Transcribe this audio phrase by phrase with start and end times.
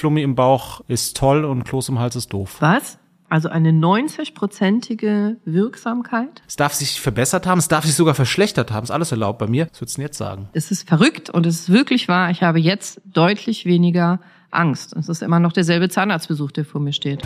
[0.00, 2.56] Flummi im Bauch ist toll und Kloß im Hals ist doof.
[2.60, 2.98] Was?
[3.28, 6.42] Also eine 90-prozentige Wirksamkeit?
[6.48, 9.46] Es darf sich verbessert haben, es darf sich sogar verschlechtert haben, ist alles erlaubt bei
[9.46, 9.68] mir.
[9.70, 10.48] Was würdest du denn jetzt sagen?
[10.54, 12.30] Es ist verrückt und es ist wirklich wahr.
[12.30, 14.96] Ich habe jetzt deutlich weniger Angst.
[14.96, 17.22] Es ist immer noch derselbe Zahnarztbesuch, der vor mir steht.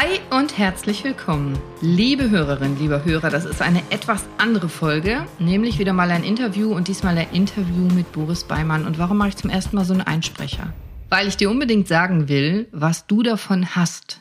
[0.00, 1.58] Hi und herzlich willkommen.
[1.80, 6.72] Liebe Hörerinnen, lieber Hörer, das ist eine etwas andere Folge, nämlich wieder mal ein Interview
[6.72, 8.86] und diesmal ein Interview mit Boris Beimann.
[8.86, 10.72] Und warum mache ich zum ersten Mal so einen Einsprecher?
[11.08, 14.20] Weil ich dir unbedingt sagen will, was du davon hast,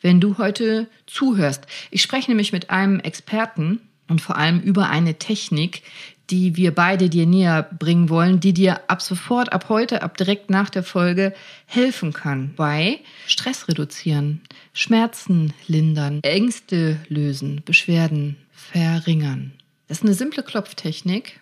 [0.00, 1.66] wenn du heute zuhörst.
[1.90, 5.82] Ich spreche nämlich mit einem Experten und vor allem über eine Technik,
[6.30, 10.50] die wir beide dir näher bringen wollen, die dir ab sofort, ab heute, ab direkt
[10.50, 11.32] nach der Folge
[11.66, 14.40] helfen kann bei Stress reduzieren,
[14.72, 19.52] Schmerzen lindern, Ängste lösen, Beschwerden verringern.
[19.88, 21.40] Das ist eine simple Klopftechnik.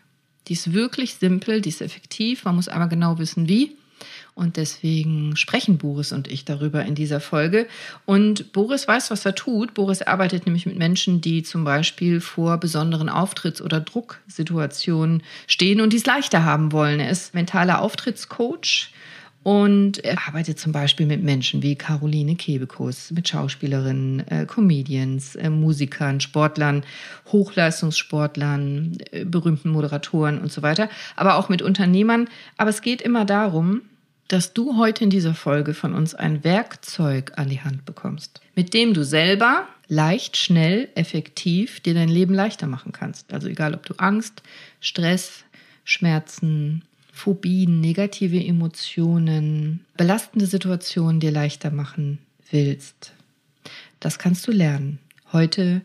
[0.48, 2.44] Die ist wirklich simpel, die ist effektiv.
[2.44, 3.76] Man muss aber genau wissen, wie.
[4.34, 7.68] Und deswegen sprechen Boris und ich darüber in dieser Folge.
[8.04, 9.74] Und Boris weiß, was er tut.
[9.74, 15.92] Boris arbeitet nämlich mit Menschen, die zum Beispiel vor besonderen Auftritts- oder Drucksituationen stehen und
[15.92, 16.98] dies leichter haben wollen.
[16.98, 18.90] Er ist mentaler Auftrittscoach.
[19.44, 25.50] Und er arbeitet zum Beispiel mit Menschen wie Caroline Kebekus, mit Schauspielerinnen, äh, Comedians, äh,
[25.50, 26.82] Musikern, Sportlern,
[27.30, 32.26] Hochleistungssportlern, äh, berühmten Moderatoren und so weiter, aber auch mit Unternehmern.
[32.56, 33.82] Aber es geht immer darum,
[34.28, 38.74] dass du heute in dieser Folge von uns ein Werkzeug an die Hand bekommst, mit
[38.74, 43.32] dem du selber leicht, schnell, effektiv dir dein Leben leichter machen kannst.
[43.32, 44.42] Also egal, ob du Angst,
[44.80, 45.44] Stress,
[45.84, 52.18] Schmerzen, Phobien, negative Emotionen, belastende Situationen dir leichter machen
[52.50, 53.12] willst.
[54.00, 54.98] Das kannst du lernen.
[55.32, 55.82] Heute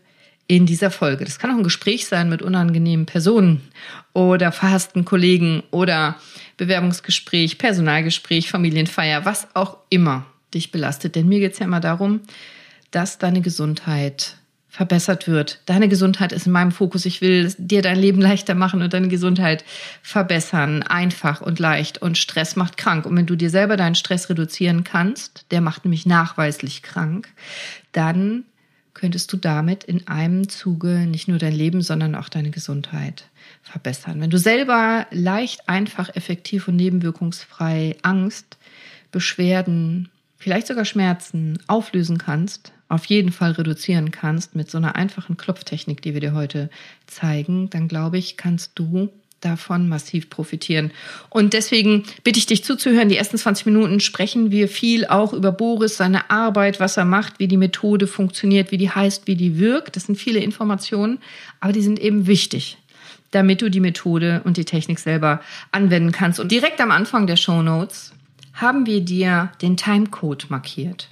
[0.50, 1.24] in dieser Folge.
[1.24, 3.60] Das kann auch ein Gespräch sein mit unangenehmen Personen
[4.14, 6.16] oder verhassten Kollegen oder
[6.56, 11.14] Bewerbungsgespräch, Personalgespräch, Familienfeier, was auch immer dich belastet.
[11.14, 12.22] Denn mir geht es ja immer darum,
[12.90, 15.60] dass deine Gesundheit verbessert wird.
[15.66, 17.06] Deine Gesundheit ist in meinem Fokus.
[17.06, 19.64] Ich will dir dein Leben leichter machen und deine Gesundheit
[20.02, 20.82] verbessern.
[20.82, 22.02] Einfach und leicht.
[22.02, 23.06] Und Stress macht krank.
[23.06, 27.28] Und wenn du dir selber deinen Stress reduzieren kannst, der macht nämlich nachweislich krank,
[27.92, 28.44] dann
[28.94, 33.24] könntest du damit in einem Zuge nicht nur dein Leben, sondern auch deine Gesundheit
[33.62, 34.20] verbessern.
[34.20, 38.56] Wenn du selber leicht, einfach, effektiv und nebenwirkungsfrei Angst,
[39.12, 40.08] Beschwerden,
[40.38, 46.02] vielleicht sogar Schmerzen auflösen kannst, auf jeden Fall reduzieren kannst mit so einer einfachen Klopftechnik,
[46.02, 46.70] die wir dir heute
[47.06, 50.92] zeigen, dann glaube ich, kannst du davon massiv profitieren.
[51.30, 53.08] Und deswegen bitte ich dich zuzuhören.
[53.08, 57.38] Die ersten 20 Minuten sprechen wir viel auch über Boris, seine Arbeit, was er macht,
[57.38, 59.96] wie die Methode funktioniert, wie die heißt, wie die wirkt.
[59.96, 61.18] Das sind viele Informationen,
[61.60, 62.78] aber die sind eben wichtig,
[63.30, 65.40] damit du die Methode und die Technik selber
[65.72, 66.40] anwenden kannst.
[66.40, 68.12] Und direkt am Anfang der Show Notes
[68.54, 71.08] haben wir dir den Timecode markiert.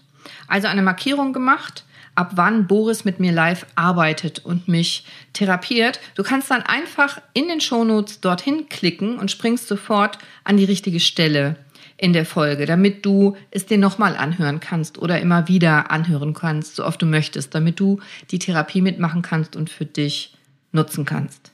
[0.46, 1.84] Also eine Markierung gemacht,
[2.18, 6.00] ab wann Boris mit mir live arbeitet und mich therapiert.
[6.16, 10.98] Du kannst dann einfach in den Shownotes dorthin klicken und springst sofort an die richtige
[10.98, 11.56] Stelle
[11.96, 16.74] in der Folge, damit du es dir nochmal anhören kannst oder immer wieder anhören kannst,
[16.74, 18.00] so oft du möchtest, damit du
[18.32, 20.36] die Therapie mitmachen kannst und für dich
[20.72, 21.52] nutzen kannst.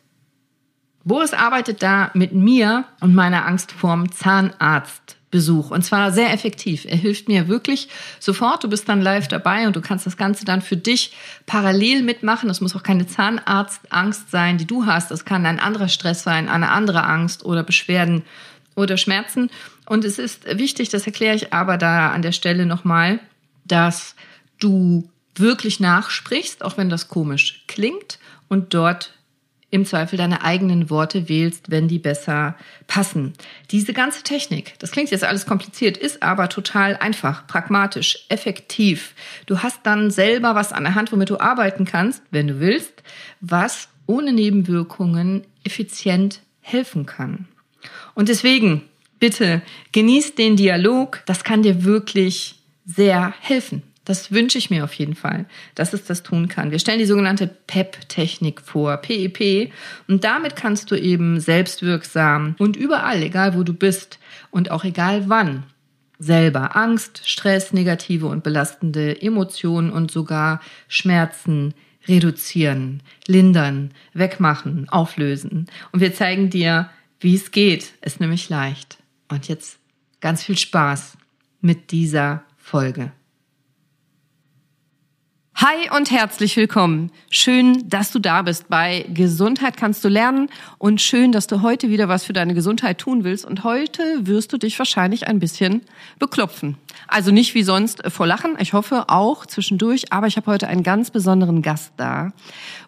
[1.04, 5.72] Boris arbeitet da mit mir und meiner Angst vorm Zahnarzt Besuch.
[5.72, 6.84] Und zwar sehr effektiv.
[6.84, 7.88] Er hilft mir wirklich
[8.20, 8.62] sofort.
[8.62, 11.12] Du bist dann live dabei und du kannst das Ganze dann für dich
[11.44, 12.46] parallel mitmachen.
[12.46, 15.10] Das muss auch keine Zahnarztangst sein, die du hast.
[15.10, 18.22] Das kann ein anderer Stress sein, eine andere Angst oder Beschwerden
[18.76, 19.50] oder Schmerzen.
[19.86, 23.18] Und es ist wichtig, das erkläre ich aber da an der Stelle nochmal,
[23.64, 24.14] dass
[24.60, 29.14] du wirklich nachsprichst, auch wenn das komisch klingt und dort
[29.74, 32.54] im Zweifel deine eigenen Worte wählst, wenn die besser
[32.86, 33.32] passen.
[33.72, 39.14] Diese ganze Technik, das klingt jetzt alles kompliziert, ist aber total einfach, pragmatisch, effektiv.
[39.46, 43.02] Du hast dann selber was an der Hand, womit du arbeiten kannst, wenn du willst,
[43.40, 47.48] was ohne Nebenwirkungen effizient helfen kann.
[48.14, 48.82] Und deswegen,
[49.18, 49.60] bitte,
[49.90, 53.82] genieß den Dialog, das kann dir wirklich sehr helfen.
[54.04, 56.70] Das wünsche ich mir auf jeden Fall, dass es das tun kann.
[56.70, 59.40] Wir stellen die sogenannte PEP-Technik vor, PEP.
[59.40, 59.72] E
[60.08, 64.18] und damit kannst du eben selbstwirksam und überall, egal wo du bist
[64.50, 65.64] und auch egal wann,
[66.18, 71.74] selber Angst, Stress, negative und belastende Emotionen und sogar Schmerzen
[72.06, 75.66] reduzieren, lindern, wegmachen, auflösen.
[75.92, 76.90] Und wir zeigen dir,
[77.20, 77.94] wie es geht.
[78.02, 78.98] Ist nämlich leicht.
[79.28, 79.78] Und jetzt
[80.20, 81.16] ganz viel Spaß
[81.60, 83.12] mit dieser Folge.
[85.56, 87.12] Hi und herzlich willkommen.
[87.30, 90.48] Schön, dass du da bist bei Gesundheit kannst du lernen
[90.78, 94.52] und schön, dass du heute wieder was für deine Gesundheit tun willst und heute wirst
[94.52, 95.82] du dich wahrscheinlich ein bisschen
[96.18, 96.76] beklopfen.
[97.06, 100.82] Also nicht wie sonst vor Lachen, ich hoffe auch zwischendurch, aber ich habe heute einen
[100.82, 102.32] ganz besonderen Gast da,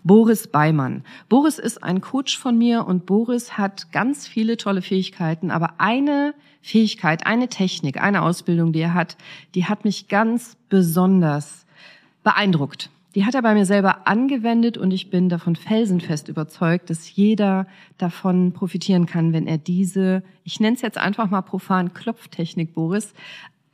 [0.03, 1.05] Boris Beimann.
[1.29, 6.35] Boris ist ein Coach von mir und Boris hat ganz viele tolle Fähigkeiten, aber eine
[6.63, 9.17] Fähigkeit, eine Technik, eine Ausbildung, die er hat,
[9.55, 11.66] die hat mich ganz besonders
[12.27, 12.91] beeindruckt.
[13.15, 17.69] Die hat er bei mir selber angewendet und ich bin davon felsenfest überzeugt, dass jeder
[17.99, 23.15] davon profitieren kann, wenn er diese, ich nenne es jetzt einfach mal profan Klopftechnik, Boris,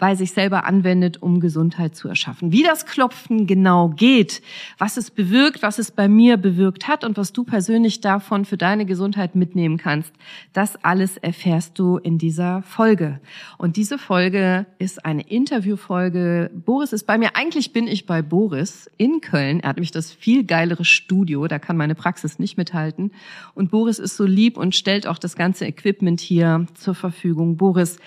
[0.02, 2.50] bei sich selber anwendet, um Gesundheit zu erschaffen.
[2.50, 4.42] Wie das Klopfen genau geht,
[4.76, 8.56] was es bewirkt, was es bei mir bewirkt hat und was du persönlich davon für
[8.56, 10.12] deine Gesundheit mitnehmen kannst,
[10.54, 13.20] das alles erfährst du in dieser Folge.
[13.58, 16.50] Und diese Folge ist eine Interviewfolge.
[16.52, 17.36] Boris ist bei mir.
[17.36, 19.60] Eigentlich bin ich bei Boris in Köln.
[19.60, 21.46] Er hat nämlich das viel geilere Studio.
[21.46, 23.12] Da kann meine Praxis nicht mithalten.
[23.54, 27.56] Und Boris ist so lieb und stellt auch das ganze Equipment hier zur Verfügung.
[27.56, 28.00] Boris,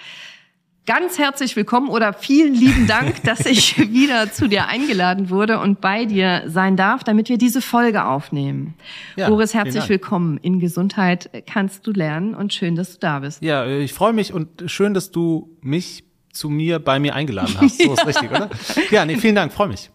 [0.86, 5.82] ganz herzlich willkommen oder vielen lieben Dank, dass ich wieder zu dir eingeladen wurde und
[5.82, 8.76] bei dir sein darf, damit wir diese Folge aufnehmen.
[9.16, 10.38] Ja, Boris, herzlich willkommen.
[10.38, 13.42] In Gesundheit kannst du lernen und schön, dass du da bist.
[13.42, 16.04] Ja, ich freue mich und schön, dass du mich
[16.36, 17.82] zu mir bei mir eingeladen hast.
[17.82, 18.50] So ist richtig, oder?
[18.92, 19.90] Ja, nee, vielen Dank, freue mich.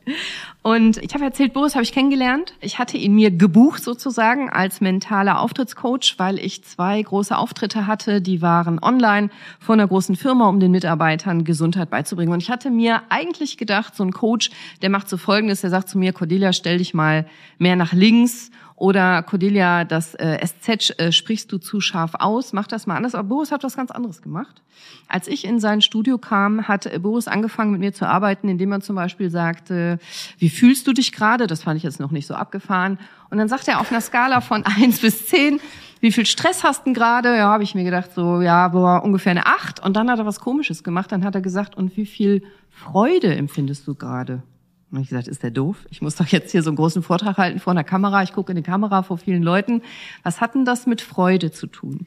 [0.62, 2.52] Und ich habe erzählt, Boris habe ich kennengelernt.
[2.60, 8.20] Ich hatte ihn mir gebucht sozusagen als mentaler Auftrittscoach, weil ich zwei große Auftritte hatte,
[8.20, 12.32] die waren online von einer großen Firma, um den Mitarbeitern Gesundheit beizubringen.
[12.32, 14.50] Und ich hatte mir eigentlich gedacht, so ein Coach,
[14.82, 17.26] der macht so Folgendes, der sagt zu mir, Cordelia, stell dich mal
[17.58, 22.66] mehr nach links oder Cordelia, das äh, SZ äh, sprichst du zu scharf aus, mach
[22.66, 23.14] das mal anders.
[23.14, 24.62] Aber Boris hat was ganz anderes gemacht.
[25.06, 28.72] Als ich in sein Studio kam, hat äh, Boris angefangen mit mir zu arbeiten, indem
[28.72, 29.98] er zum Beispiel sagte,
[30.38, 31.46] wie fühlst du dich gerade?
[31.46, 32.98] Das fand ich jetzt noch nicht so abgefahren.
[33.28, 35.60] Und dann sagt er auf einer Skala von eins bis zehn,
[36.00, 37.36] wie viel Stress hast du gerade?
[37.36, 39.84] Ja, habe ich mir gedacht, so, ja, boah, ungefähr eine acht.
[39.84, 41.12] Und dann hat er was Komisches gemacht.
[41.12, 44.42] Dann hat er gesagt, und wie viel Freude empfindest du gerade?
[44.90, 45.86] Und ich gesagt, ist der doof?
[45.90, 48.22] Ich muss doch jetzt hier so einen großen Vortrag halten vor einer Kamera.
[48.22, 49.82] Ich gucke in die Kamera vor vielen Leuten.
[50.22, 52.06] Was hat denn das mit Freude zu tun?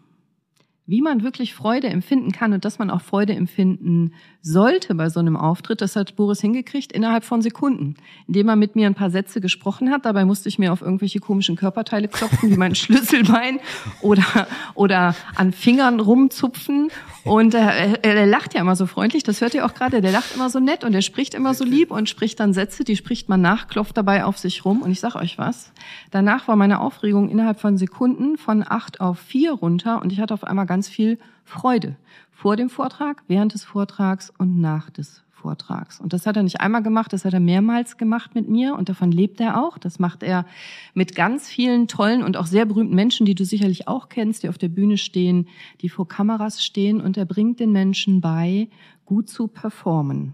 [0.85, 5.21] Wie man wirklich Freude empfinden kann und dass man auch Freude empfinden sollte bei so
[5.21, 7.95] einem Auftritt, das hat Boris hingekriegt innerhalb von Sekunden,
[8.27, 10.05] indem er mit mir ein paar Sätze gesprochen hat.
[10.05, 13.61] Dabei musste ich mir auf irgendwelche komischen Körperteile klopfen, wie mein Schlüsselbein
[14.01, 16.89] oder, oder an Fingern rumzupfen.
[17.23, 20.35] Und er, er lacht ja immer so freundlich, das hört ihr auch gerade, der lacht
[20.35, 23.29] immer so nett und er spricht immer so lieb und spricht dann Sätze, die spricht
[23.29, 24.81] man nach, klopft dabei auf sich rum.
[24.81, 25.71] Und ich sag euch was,
[26.11, 30.33] danach war meine Aufregung innerhalb von Sekunden von acht auf vier runter und ich hatte
[30.33, 31.97] auf einmal ganz viel Freude.
[32.31, 35.99] Vor dem Vortrag, während des Vortrags und nach des Vortrags.
[35.99, 38.89] Und das hat er nicht einmal gemacht, das hat er mehrmals gemacht mit mir und
[38.89, 39.77] davon lebt er auch.
[39.77, 40.47] Das macht er
[40.95, 44.49] mit ganz vielen tollen und auch sehr berühmten Menschen, die du sicherlich auch kennst, die
[44.49, 45.47] auf der Bühne stehen,
[45.81, 48.67] die vor Kameras stehen und er bringt den Menschen bei,
[49.05, 50.33] gut zu performen.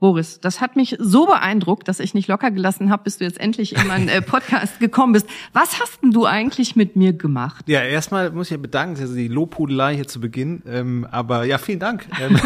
[0.00, 3.38] Boris, das hat mich so beeindruckt, dass ich nicht locker gelassen habe, bis du jetzt
[3.38, 5.28] endlich in meinen äh, Podcast gekommen bist.
[5.52, 7.68] Was hast denn du eigentlich mit mir gemacht?
[7.68, 10.62] Ja, erstmal muss ich ja bedanken, also die Lobhudelei hier zu Beginn.
[10.66, 12.06] Ähm, aber ja, vielen Dank.
[12.20, 12.40] ähm,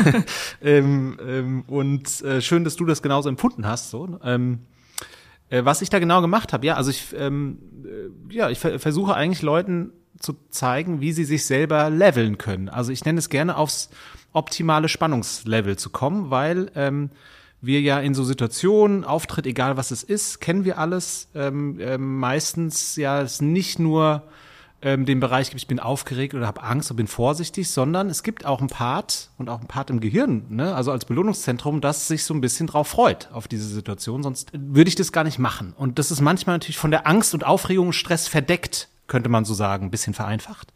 [0.62, 3.90] ähm, ähm, und äh, schön, dass du das genauso empfunden hast.
[3.90, 4.18] So.
[4.24, 4.58] Ähm,
[5.48, 8.80] äh, was ich da genau gemacht habe, ja, also ich, ähm, äh, ja, ich ver
[8.80, 12.68] versuche eigentlich Leuten zu zeigen, wie sie sich selber leveln können.
[12.68, 13.90] Also ich nenne es gerne aufs
[14.32, 17.10] optimale Spannungslevel zu kommen, weil ähm,
[17.66, 22.18] wir ja in so Situationen, Auftritt, egal was es ist, kennen wir alles, ähm, ähm,
[22.18, 24.22] meistens ja es nicht nur
[24.82, 28.22] ähm, den Bereich gibt, ich bin aufgeregt oder habe Angst oder bin vorsichtig, sondern es
[28.22, 32.06] gibt auch ein Part und auch ein Part im Gehirn, ne, also als Belohnungszentrum, das
[32.06, 35.38] sich so ein bisschen drauf freut auf diese Situation, sonst würde ich das gar nicht
[35.38, 35.72] machen.
[35.76, 39.44] Und das ist manchmal natürlich von der Angst und Aufregung und Stress verdeckt, könnte man
[39.44, 40.72] so sagen, ein bisschen vereinfacht.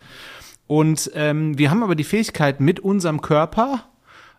[0.67, 3.85] Und ähm, wir haben aber die Fähigkeit, mit unserem Körper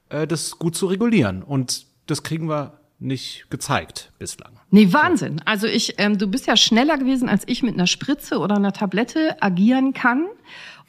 [0.10, 1.44] äh, das gut zu regulieren.
[1.44, 4.52] Und das kriegen wir nicht gezeigt bislang.
[4.72, 5.42] Nee, Wahnsinn.
[5.46, 8.74] Also ich, ähm, du bist ja schneller gewesen, als ich mit einer Spritze oder einer
[8.74, 10.28] Tablette agieren kann.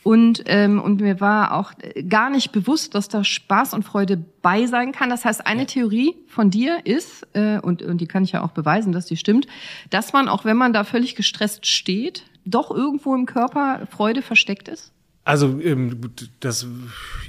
[0.03, 1.73] Und, ähm, und mir war auch
[2.09, 5.11] gar nicht bewusst, dass da Spaß und Freude bei sein kann.
[5.11, 5.67] Das heißt, eine.
[5.67, 9.19] Theorie von dir ist, äh, und, und die kann ich ja auch beweisen, dass die
[9.19, 9.47] stimmt,
[9.91, 14.69] dass man, auch wenn man da völlig gestresst steht, doch irgendwo im Körper Freude versteckt
[14.69, 14.93] ist?
[15.25, 16.01] Also ähm,
[16.41, 16.67] das,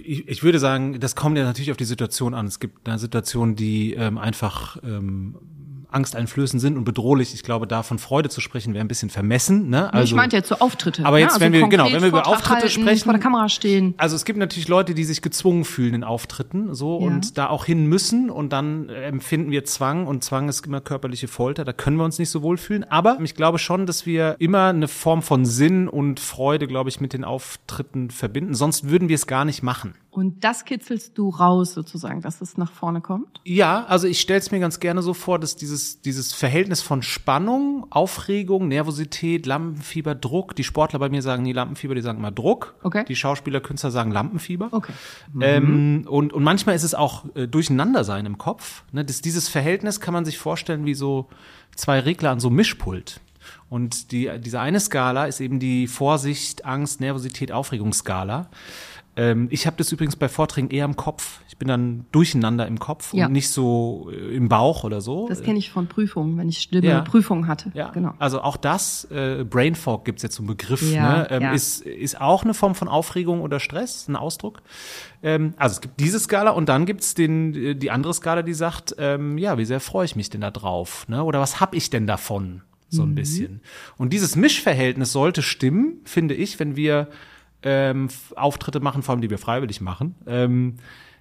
[0.04, 2.48] ich, ich würde sagen, das kommt ja natürlich auf die Situation an.
[2.48, 5.36] Es gibt eine Situation, die ähm, einfach ähm,
[5.92, 7.34] angsteinflößend sind und bedrohlich.
[7.34, 9.70] Ich glaube, da von Freude zu sprechen wäre ein bisschen vermessen.
[9.70, 9.94] Ne?
[9.94, 11.06] Also, ich meinte jetzt so Auftritte.
[11.06, 11.34] Aber jetzt, ne?
[11.34, 13.94] also wenn wir genau, wenn wir über Auftritte halten, sprechen, vor der Kamera stehen.
[13.98, 17.08] Also es gibt natürlich Leute, die sich gezwungen fühlen in Auftritten, so Ja.
[17.08, 20.82] und da auch hin müssen und dann äh, empfinden wir Zwang und Zwang ist immer
[20.82, 21.66] körperliche Folter.
[21.66, 22.84] Da können wir uns nicht so wohl fühlen.
[22.90, 27.02] Aber ich glaube schon, dass wir immer eine Form von Sinn und Freude, glaube ich,
[27.02, 28.54] mit den Auftritten verbinden.
[28.54, 29.94] Sonst würden wir es gar nicht machen.
[30.12, 33.40] Und das kitzelst du raus sozusagen, dass es nach vorne kommt?
[33.46, 37.02] Ja, also ich stelle es mir ganz gerne so vor, dass dieses, dieses Verhältnis von
[37.02, 42.32] Spannung, Aufregung, Nervosität, Lampenfieber, Druck, die Sportler bei mir sagen nie Lampenfieber, die sagen immer
[42.32, 42.76] Druck.
[42.84, 43.06] Okay.
[43.08, 44.68] Die Schauspieler, Künstler sagen Lampenfieber.
[44.72, 44.92] Okay.
[45.40, 48.84] Ähm, und, und manchmal ist es auch äh, Durcheinandersein im Kopf.
[48.92, 49.06] Ne?
[49.06, 51.30] Das, dieses Verhältnis kann man sich vorstellen wie so
[51.78, 53.22] zwei Regler an so einem Mischpult.
[53.70, 58.50] Und die, diese eine Skala ist eben die Vorsicht, Angst, Nervosität, Aufregungsskala.
[59.18, 61.42] Ähm, ich habe das übrigens bei Vorträgen eher im Kopf.
[61.50, 63.26] Ich bin dann durcheinander im Kopf Ja.
[63.26, 65.28] und nicht so äh, im Bauch oder so.
[65.28, 67.02] Das kenne ich von Prüfungen, wenn ich schlimme Ja.
[67.02, 67.72] Prüfungen hatte.
[67.74, 68.14] Ja, genau.
[68.20, 71.28] also auch das, äh, Brain Fog gibt's jetzt so einen Begriff, Ja, ne?
[71.30, 71.52] ähm, ja.
[71.52, 74.62] ist, ist auch eine Form von Aufregung oder Stress, ein Ausdruck.
[75.24, 78.54] Ähm, also es gibt diese Skala und dann gibt's den, äh, die andere Skala, die
[78.54, 81.06] sagt, ähm, ja, wie sehr freue ich mich denn da drauf?
[81.10, 81.22] Ne?
[81.24, 82.62] Oder was hab ich denn davon?
[82.90, 83.12] So Mhm.
[83.12, 83.62] ein bisschen.
[83.98, 87.08] Und dieses Mischverhältnis sollte stimmen, finde ich, wenn wir
[87.64, 90.16] ähm, Auftritte machen, vor allem die wir freiwillig machen.
[90.28, 90.76] Ähm,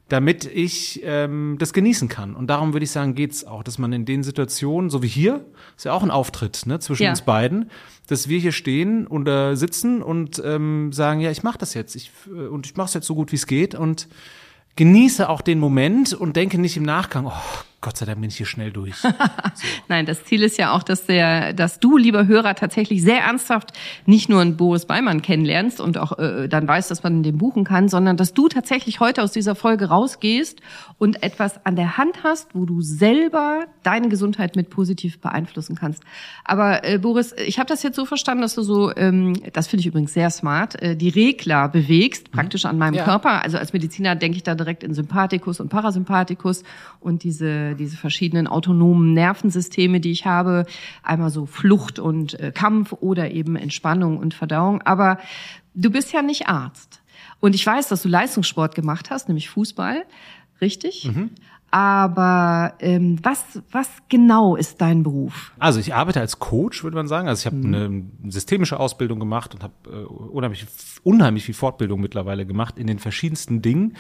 [0.09, 2.35] damit ich ähm, das genießen kann.
[2.35, 5.45] Und darum würde ich sagen, geht's auch, dass man in den Situationen, so wie hier,
[5.77, 7.11] ist ja auch ein Auftritt ne, zwischen Ja.
[7.11, 7.71] uns beiden,
[8.09, 11.95] dass wir hier stehen und äh, sitzen und ähm, sagen, ja, ich mache das jetzt,
[11.95, 14.09] ich, äh, und ich mache es jetzt so gut wie es geht und
[14.75, 17.33] genieße auch den Moment und denke nicht im Nachgang, oh
[17.83, 18.97] Gott sei Dank bin ich hier schnell durch.
[19.89, 23.73] Nein, das Ziel ist ja auch, dass der, dass du, lieber Hörer, tatsächlich sehr ernsthaft
[24.05, 27.65] nicht nur einen Boris Beimann kennenlernst und auch äh, dann weißt, dass man den buchen
[27.65, 30.61] kann, sondern dass du tatsächlich heute aus dieser Folge rausgehst
[30.99, 36.03] und etwas an der Hand hast, wo du selber deine Gesundheit mit positiv beeinflussen kannst.
[36.45, 39.81] Aber äh, Boris, ich habe das jetzt so verstanden, dass du so, ähm, das finde
[39.81, 43.05] ich übrigens sehr smart, äh, die Regler bewegst, praktisch an meinem Ja.
[43.05, 43.43] Körper.
[43.43, 46.63] Also als Mediziner denke ich da direkt in Sympathikus und Parasympathikus
[47.01, 50.67] und diese, diese verschiedenen autonomen Nervensysteme, die ich habe.
[51.03, 54.83] Einmal so Flucht und äh, Kampf oder eben Entspannung und Verdauung.
[54.83, 55.19] Aber
[55.75, 57.03] du bist ja nicht Arzt.
[57.41, 60.05] Und ich weiß, dass du Leistungssport gemacht hast, nämlich Fußball.
[60.61, 61.11] Richtig?
[61.73, 65.53] Aber ähm, was, was genau ist dein Beruf?
[65.61, 67.29] Also ich arbeite als Coach, würde man sagen.
[67.29, 67.75] Also ich Mhm.
[67.75, 70.67] habe eine systemische Ausbildung gemacht und habe äh, unheimlich,
[71.05, 73.97] unheimlich viel Fortbildung mittlerweile gemacht in den verschiedensten Dingen.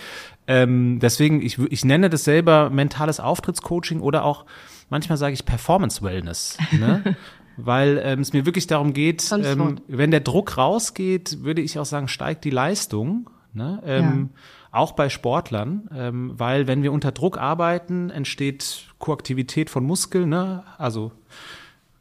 [0.48, 4.46] Ähm, deswegen, ich, ich nenne das selber mentales Auftrittscoaching oder auch
[4.88, 6.58] manchmal sage ich Performance Wellness.
[6.72, 7.16] Ne?
[7.56, 11.84] Weil ähm, es mir wirklich darum geht, ähm, wenn der Druck rausgeht, würde ich auch
[11.84, 13.28] sagen, steigt die Leistung.
[13.52, 13.82] Ne?
[13.84, 14.30] Ähm,
[14.72, 20.62] Auch bei Sportlern, ähm, weil wenn wir unter Druck arbeiten, entsteht Koaktivität von Muskeln, ne?
[20.78, 21.12] also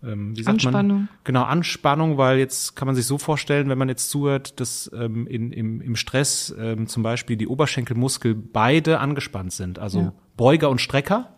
[0.03, 0.97] ähm, wie sagt Anspannung.
[0.97, 1.09] Man?
[1.23, 5.27] Genau, Anspannung, weil jetzt kann man sich so vorstellen, wenn man jetzt zuhört, dass ähm,
[5.27, 10.13] in, im, im Stress ähm, zum Beispiel die Oberschenkelmuskel beide angespannt sind, also Ja.
[10.37, 11.35] Beuger und Strecker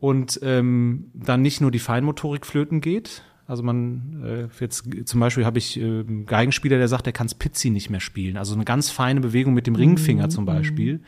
[0.00, 3.24] und ähm, dann nicht nur die Feinmotorik flöten geht.
[3.46, 7.28] Also man äh, jetzt zum Beispiel habe ich äh, einen Geigenspieler, der sagt, der kann
[7.28, 8.36] Spitzi nicht mehr spielen.
[8.36, 11.00] Also eine ganz feine Bewegung mit dem Ringfinger zum Beispiel.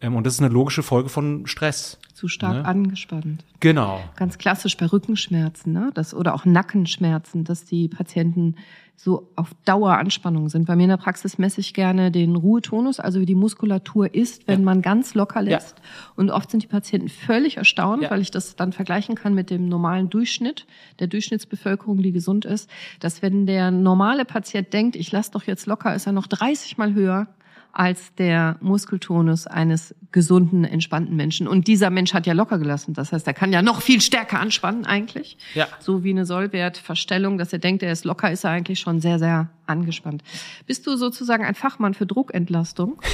[0.00, 1.98] Ähm, und das ist eine logische Folge von Stress.
[2.14, 2.64] Zu stark Ne?
[2.64, 3.44] angespannt.
[3.60, 4.00] Genau.
[4.16, 5.90] Ganz klassisch bei Rückenschmerzen, ne?
[5.94, 8.56] Das, oder auch Nackenschmerzen, dass die Patienten
[9.02, 10.66] so auf Daueranspannung sind.
[10.66, 14.46] Bei mir in der Praxis messe ich gerne den Ruhetonus, also wie die Muskulatur ist,
[14.46, 14.64] wenn Ja.
[14.66, 15.56] man ganz locker Ja.
[15.56, 15.76] lässt.
[16.16, 18.10] Und oft sind die Patienten völlig erstaunt, Ja.
[18.10, 20.66] weil ich das dann vergleichen kann mit dem normalen Durchschnitt
[20.98, 22.68] der Durchschnittsbevölkerung, die gesund ist,
[23.00, 26.76] dass wenn der normale Patient denkt, ich lasse doch jetzt locker, ist er noch 30
[26.76, 27.26] mal höher
[27.72, 31.46] als der Muskeltonus eines gesunden, entspannten Menschen.
[31.46, 32.94] Und dieser Mensch hat ja locker gelassen.
[32.94, 35.38] Das heißt, er kann ja noch viel stärker anspannen eigentlich.
[35.54, 35.68] Ja.
[35.78, 39.18] So wie eine Sollwertverstellung, dass er denkt, er ist locker, ist er eigentlich schon sehr,
[39.18, 40.22] sehr angespannt.
[40.66, 43.00] Bist du sozusagen ein Fachmann für Druckentlastung?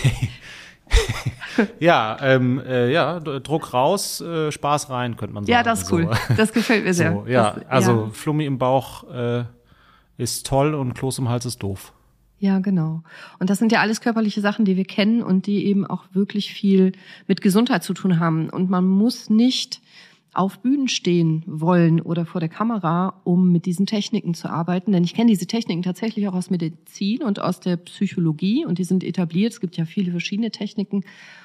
[1.80, 5.52] Ja, ähm, äh, ja, Druck raus, äh, Spaß rein, könnte man sagen.
[5.52, 6.08] Ja, das ist cool.
[6.28, 6.34] So.
[6.36, 7.12] Das gefällt mir sehr.
[7.12, 9.44] So, ja, Das- also Flummi im Bauch äh,
[10.18, 11.92] ist toll und Kloß im Hals ist doof.
[12.38, 13.02] Ja, genau.
[13.38, 16.52] Und das sind ja alles körperliche Sachen, die wir kennen und die eben auch wirklich
[16.52, 16.92] viel
[17.26, 18.50] mit Gesundheit zu tun haben.
[18.50, 19.80] Und man muss nicht
[20.34, 24.92] auf Bühnen stehen wollen oder vor der Kamera, um mit diesen Techniken zu arbeiten.
[24.92, 28.84] Denn ich kenne diese Techniken tatsächlich auch aus Medizin und aus der Psychologie und die
[28.84, 29.54] sind etabliert.
[29.54, 31.04] Es gibt ja viele verschiedene Techniken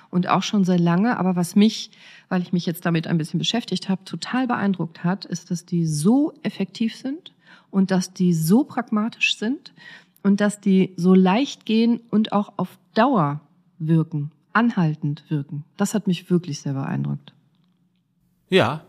[0.09, 1.17] und auch schon sehr lange.
[1.17, 1.89] Aber was mich,
[2.27, 5.85] weil ich mich jetzt damit ein bisschen beschäftigt habe, total beeindruckt hat, ist, dass die
[5.85, 7.33] so effektiv sind
[7.69, 9.71] und dass die so pragmatisch sind
[10.23, 13.41] und dass die so leicht gehen und auch auf Dauer
[13.79, 15.63] wirken, anhaltend wirken.
[15.77, 17.33] Das hat mich wirklich sehr beeindruckt.
[18.49, 18.81] Ja,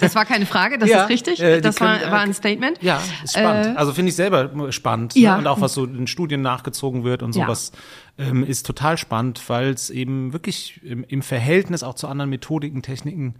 [0.00, 1.40] Das war keine Frage, das Ja, ist richtig.
[1.40, 2.82] äh, das war, können, äh, war ein Statement.
[2.82, 3.66] Ja, ist spannend.
[3.66, 5.14] Äh, also finde ich selber spannend.
[5.16, 5.32] ja.
[5.32, 5.38] Ne?
[5.40, 7.44] Und auch was so in Studien nachgezogen wird und Ja.
[7.44, 7.72] sowas
[8.18, 12.80] ähm, ist total spannend, weil es eben wirklich im, im Verhältnis auch zu anderen Methodiken,
[12.82, 13.34] Techniken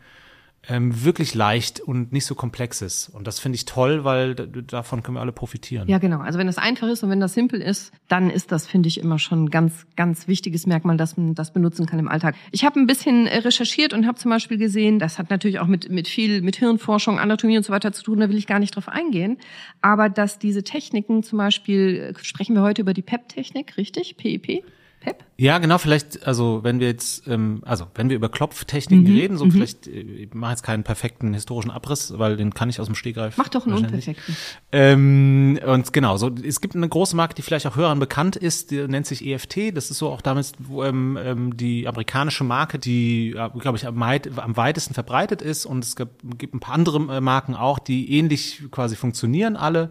[0.69, 3.09] ähm, wirklich leicht und nicht so komplex ist.
[3.09, 5.89] Und das finde ich toll, weil da, davon können wir alle profitieren.
[5.89, 6.21] Ja, genau.
[6.21, 9.01] Also wenn das einfach ist und wenn das simpel ist, dann ist das, finde ich,
[9.01, 12.35] immer schon ein ganz, ganz wichtiges Merkmal, dass man das benutzen kann im Alltag.
[12.51, 15.67] Ich habe ein bisschen äh, recherchiert und habe zum Beispiel gesehen, das hat natürlich auch
[15.67, 18.59] mit, mit viel, mit Hirnforschung, Anatomie und so weiter zu tun, da will ich gar
[18.59, 19.39] nicht drauf eingehen.
[19.81, 24.17] Aber dass diese Techniken zum Beispiel, äh, sprechen wir heute über die PEP-Technik, richtig?
[24.19, 24.63] PEP?
[25.01, 25.25] PEP?
[25.39, 29.37] Ja, genau, vielleicht, also wenn wir jetzt, ähm, also wenn wir über Klopftechniken Mhm, reden,
[29.39, 32.87] so vielleicht, äh, ich mache jetzt keinen perfekten historischen Abriss, weil den kann ich aus
[32.87, 33.39] dem Stegreif.
[33.39, 34.37] Mach doch einen unperfekten.
[34.71, 38.71] Ähm, und genau, so es gibt eine große Marke, die vielleicht auch Hörern bekannt ist,
[38.71, 39.75] die nennt sich EFT.
[39.75, 40.53] Das ist so auch damals
[40.83, 45.65] ähm, ähm, die amerikanische Marke, die, äh, glaube ich, am, am weitesten verbreitet ist.
[45.65, 49.91] Und es gibt, gibt ein paar andere äh, Marken auch, die ähnlich quasi funktionieren alle.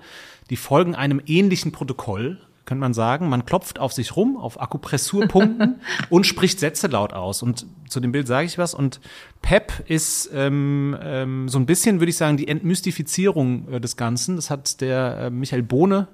[0.52, 2.40] Die folgen einem ähnlichen Protokoll
[2.70, 3.30] könnte man sagen.
[3.30, 7.42] Man klopft auf sich rum, auf Akupressurpunkten und spricht Sätze laut aus.
[7.42, 8.76] Und zu dem Bild sage ich was.
[8.76, 9.02] Und
[9.42, 14.36] PEP ist ähm, ähm, so ein bisschen, würde ich sagen, die Entmystifizierung äh, des Ganzen.
[14.36, 16.08] Das hat der äh, Michael Bohne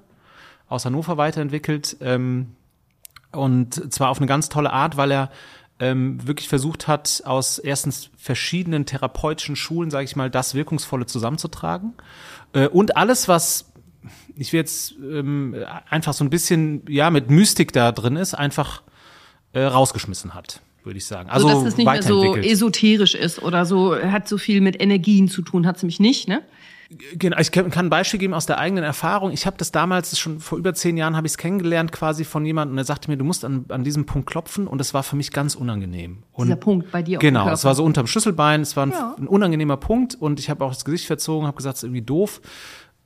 [0.66, 1.98] aus Hannover weiterentwickelt.
[2.00, 2.54] Ähm,
[3.32, 5.30] und zwar auf eine ganz tolle Art, weil er
[5.78, 11.92] ähm, wirklich versucht hat, aus erstens verschiedenen therapeutischen Schulen, sage ich mal, das Wirkungsvolle zusammenzutragen.
[12.54, 13.70] Äh, und alles, was
[14.36, 15.54] ich will jetzt ähm,
[15.88, 18.82] einfach so ein bisschen ja mit Mystik da drin ist, einfach
[19.52, 21.30] äh, rausgeschmissen hat, würde ich sagen.
[21.30, 24.80] Also so, dass es nicht mehr so esoterisch ist oder so, hat so viel mit
[24.80, 26.42] Energien zu tun, hat es nämlich nicht, ne?
[27.18, 29.32] Genau, ich kann ein Beispiel geben aus der eigenen Erfahrung.
[29.32, 32.46] Ich habe das damals schon vor über zehn Jahren habe ich es kennengelernt quasi von
[32.46, 35.02] jemandem und er sagte mir, du musst an, an diesem Punkt klopfen und es war
[35.02, 36.18] für mich ganz unangenehm.
[36.32, 39.16] Und Dieser Punkt bei dir Genau, es war so unterm Schlüsselbein, es war ein, Ja.
[39.18, 42.02] ein unangenehmer Punkt und ich habe auch das Gesicht verzogen, habe gesagt, es ist irgendwie
[42.02, 42.40] doof.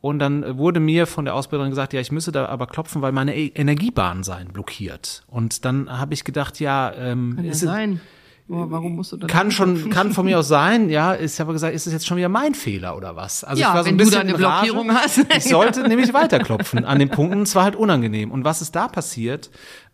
[0.01, 3.13] Und dann wurde mir von der Ausbilderin gesagt, ja, ich müsse da aber klopfen, weil
[3.13, 5.25] meine E- Energiebahnen seien blockiert.
[5.27, 8.01] Und dann habe ich gedacht, ja, ähm, Kann ja sein.
[8.49, 11.15] Boah, warum musst du da kann schon, kann von mir aus sein, ja.
[11.15, 13.45] Ich habe gesagt, ist es jetzt schon wieder mein Fehler oder was?
[13.45, 14.35] Also Ja, ich war so wenn ein du bisschen da eine.
[14.39, 15.19] Blockierung hast.
[15.37, 17.43] Ich sollte nämlich weiterklopfen an den Punkten.
[17.43, 18.31] Es war halt unangenehm.
[18.33, 19.51] Und was ist da passiert?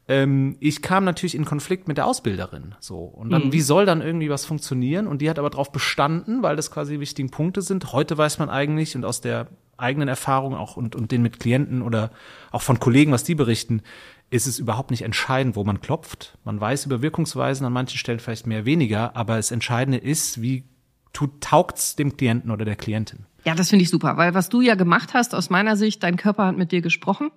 [0.08, 2.76] Ähm, ich kam natürlich in Konflikt mit der Ausbilderin.
[2.78, 2.98] So.
[3.00, 3.30] Und Mhm.
[3.32, 5.08] dann, wie soll dann irgendwie was funktionieren?
[5.08, 7.92] Und die hat aber darauf bestanden, weil das quasi die wichtigen Punkte sind.
[7.92, 11.82] Heute weiß man eigentlich und aus der eigenen Erfahrung auch und, und den mit Klienten
[11.82, 12.10] oder
[12.50, 13.82] auch von Kollegen, was die berichten,
[14.30, 16.38] ist es überhaupt nicht entscheidend, wo man klopft.
[16.44, 20.64] Man weiß über Wirkungsweisen an manchen Stellen vielleicht mehr, weniger, aber das Entscheidende ist, wie
[21.12, 23.26] tut, taugt's dem Klienten oder der Klientin.
[23.44, 26.16] Ja, das finde ich super, weil was du ja gemacht hast, aus meiner Sicht, dein
[26.16, 27.30] Körper hat mit dir gesprochen.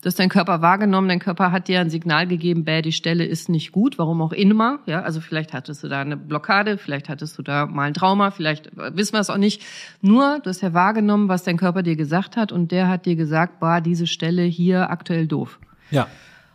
[0.00, 3.24] Du hast deinen Körper wahrgenommen, dein Körper hat dir ein Signal gegeben, bäh, die Stelle
[3.24, 4.78] ist nicht gut, warum auch immer.
[4.86, 8.30] Ja, also vielleicht hattest du da eine Blockade, vielleicht hattest du da mal ein Trauma,
[8.30, 9.62] vielleicht wissen wir es auch nicht.
[10.00, 13.16] Nur, du hast ja wahrgenommen, was dein Körper dir gesagt hat und der hat dir
[13.16, 15.58] gesagt, boah, diese Stelle hier aktuell doof.
[15.90, 16.06] Ja.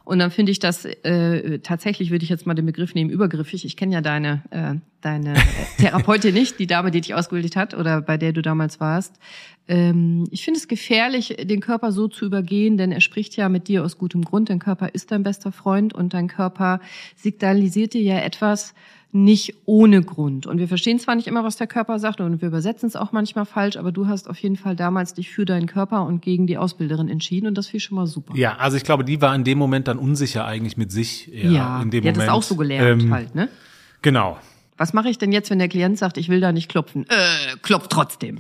[0.06, 3.64] Und dann finde ich das äh, tatsächlich, würde ich jetzt mal den Begriff nehmen, übergriffig.
[3.64, 5.34] Ich kenne ja deine, äh, deine
[5.78, 9.16] Therapeutin nicht, die Dame, die dich ausgebildet hat oder bei der du damals warst.
[9.68, 13.68] Ähm, ich finde es gefährlich, den Körper so zu übergehen, denn er spricht ja mit
[13.68, 14.50] dir aus gutem Grund.
[14.50, 16.80] Dein Körper ist dein bester Freund und dein Körper
[17.16, 18.74] signalisiert dir ja etwas,
[19.16, 20.48] nicht ohne Grund.
[20.48, 23.12] Und wir verstehen zwar nicht immer, was der Körper sagt und wir übersetzen es auch
[23.12, 26.48] manchmal falsch, aber du hast auf jeden Fall damals dich für deinen Körper und gegen
[26.48, 28.36] die Ausbilderin entschieden und das ich schon mal super.
[28.36, 31.32] Ja, also ich glaube, die war in dem Moment dann unsicher eigentlich mit sich.
[31.32, 32.28] eher Ja, in dem die hat Moment.
[32.28, 33.50] das auch so gelernt Ähm, halt, ne?
[34.02, 34.40] Genau.
[34.78, 37.06] Was mache ich denn jetzt, wenn der Klient sagt, ich will da nicht klopfen?
[37.08, 38.40] Äh, klopf trotzdem.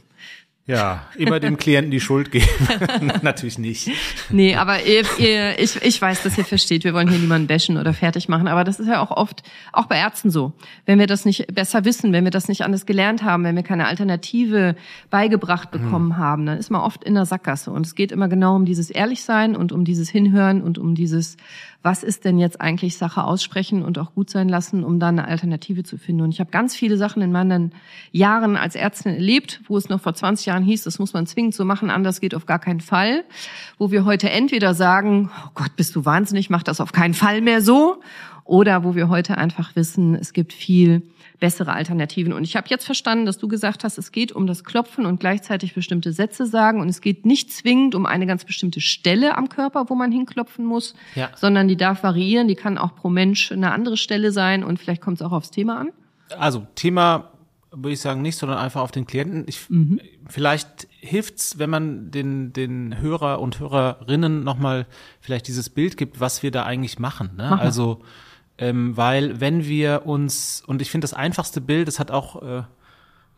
[0.65, 2.47] Ja, immer dem Klienten die Schuld geben.
[3.21, 3.89] Natürlich nicht.
[4.29, 7.77] Nee, aber ihr, ihr, ich, ich weiß, dass ihr versteht, wir wollen hier niemanden bashen
[7.77, 10.53] oder fertig machen, aber das ist ja auch oft, auch bei Ärzten so.
[10.85, 13.63] Wenn wir das nicht besser wissen, wenn wir das nicht anders gelernt haben, wenn wir
[13.63, 14.77] keine Alternative
[15.09, 17.69] beigebracht bekommen haben, dann ist man oft in der Sackgasse.
[17.69, 21.35] Und es geht immer genau um dieses Ehrlichsein und um dieses Hinhören und um dieses,
[21.83, 25.27] was ist denn jetzt eigentlich Sache aussprechen und auch gut sein lassen, um da eine
[25.27, 26.21] Alternative zu finden.
[26.21, 27.73] Und ich habe ganz viele Sachen in meinen
[28.13, 31.53] Jahren als Ärztin erlebt, wo es noch vor 20 Jahren hieß, das muss man zwingend
[31.53, 33.25] so machen, anders geht auf gar keinen Fall.
[33.77, 37.41] Wo wir heute entweder sagen, oh Gott, bist du wahnsinnig, mach das auf keinen Fall
[37.41, 37.99] mehr so.
[38.45, 41.01] Oder wo wir heute einfach wissen, es gibt viel
[41.43, 42.31] bessere Alternativen.
[42.31, 45.19] Und ich habe jetzt verstanden, dass du gesagt hast, es geht um das Klopfen und
[45.19, 46.79] gleichzeitig bestimmte Sätze sagen.
[46.79, 50.63] Und es geht nicht zwingend um eine ganz bestimmte Stelle am Körper, wo man hinklopfen
[50.65, 51.31] muss, Ja.
[51.35, 52.47] sondern die darf variieren.
[52.47, 54.63] Die kann auch pro Mensch eine andere Stelle sein.
[54.63, 55.89] Und vielleicht kommt es auch aufs Thema an.
[56.39, 57.29] Also Thema
[57.71, 59.43] würde ich sagen nicht, sondern einfach auf den Klienten.
[59.47, 59.99] Ich, Mhm.
[60.29, 64.85] Vielleicht hilft's, wenn man den den Hörer und Hörerinnen nochmal
[65.19, 67.31] vielleicht dieses Bild gibt, was wir da eigentlich machen.
[67.35, 67.47] Ne?
[67.49, 67.59] Mach mal.
[67.65, 68.01] Also
[68.57, 72.63] ähm, weil wenn wir uns und ich finde das einfachste Bild, das hat auch äh,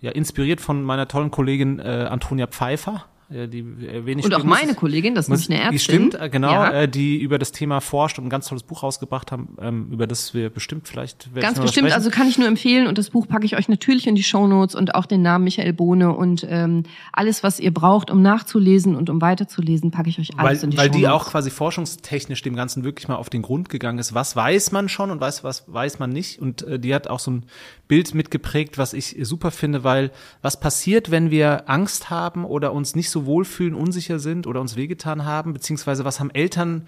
[0.01, 3.05] ja, inspiriert von meiner tollen Kollegin äh, Antonia Pfeiffer.
[3.29, 5.95] Äh, Die erwähne ich Und auch meine Kollegin, das ist muss- nämlich eine Die Ärztin.
[6.11, 6.71] stimmt, äh, genau, Ja.
[6.83, 10.07] äh, die über das Thema forscht und ein ganz tolles Buch rausgebracht haben, ähm, über
[10.07, 13.27] das wir bestimmt vielleicht werden Ganz bestimmt, also kann ich nur empfehlen und das Buch
[13.27, 16.83] packe ich euch natürlich in die Shownotes und auch den Namen Michael Bohne und ähm,
[17.13, 20.69] alles, was ihr braucht, um nachzulesen und um weiterzulesen, packe ich euch alles weil, in
[20.71, 24.13] die weil die auch quasi forschungstechnisch dem Ganzen wirklich mal auf den Grund gegangen ist.
[24.13, 26.39] Was weiß man schon und was, was weiß man nicht?
[26.39, 27.45] Und äh, die hat auch so ein
[27.87, 32.95] Bild mitgeprägt, was ich super finde, weil was passiert, wenn wir Angst haben oder uns
[32.95, 36.87] nicht so wohlfühlen, unsicher sind oder uns wehgetan haben, beziehungsweise was haben Eltern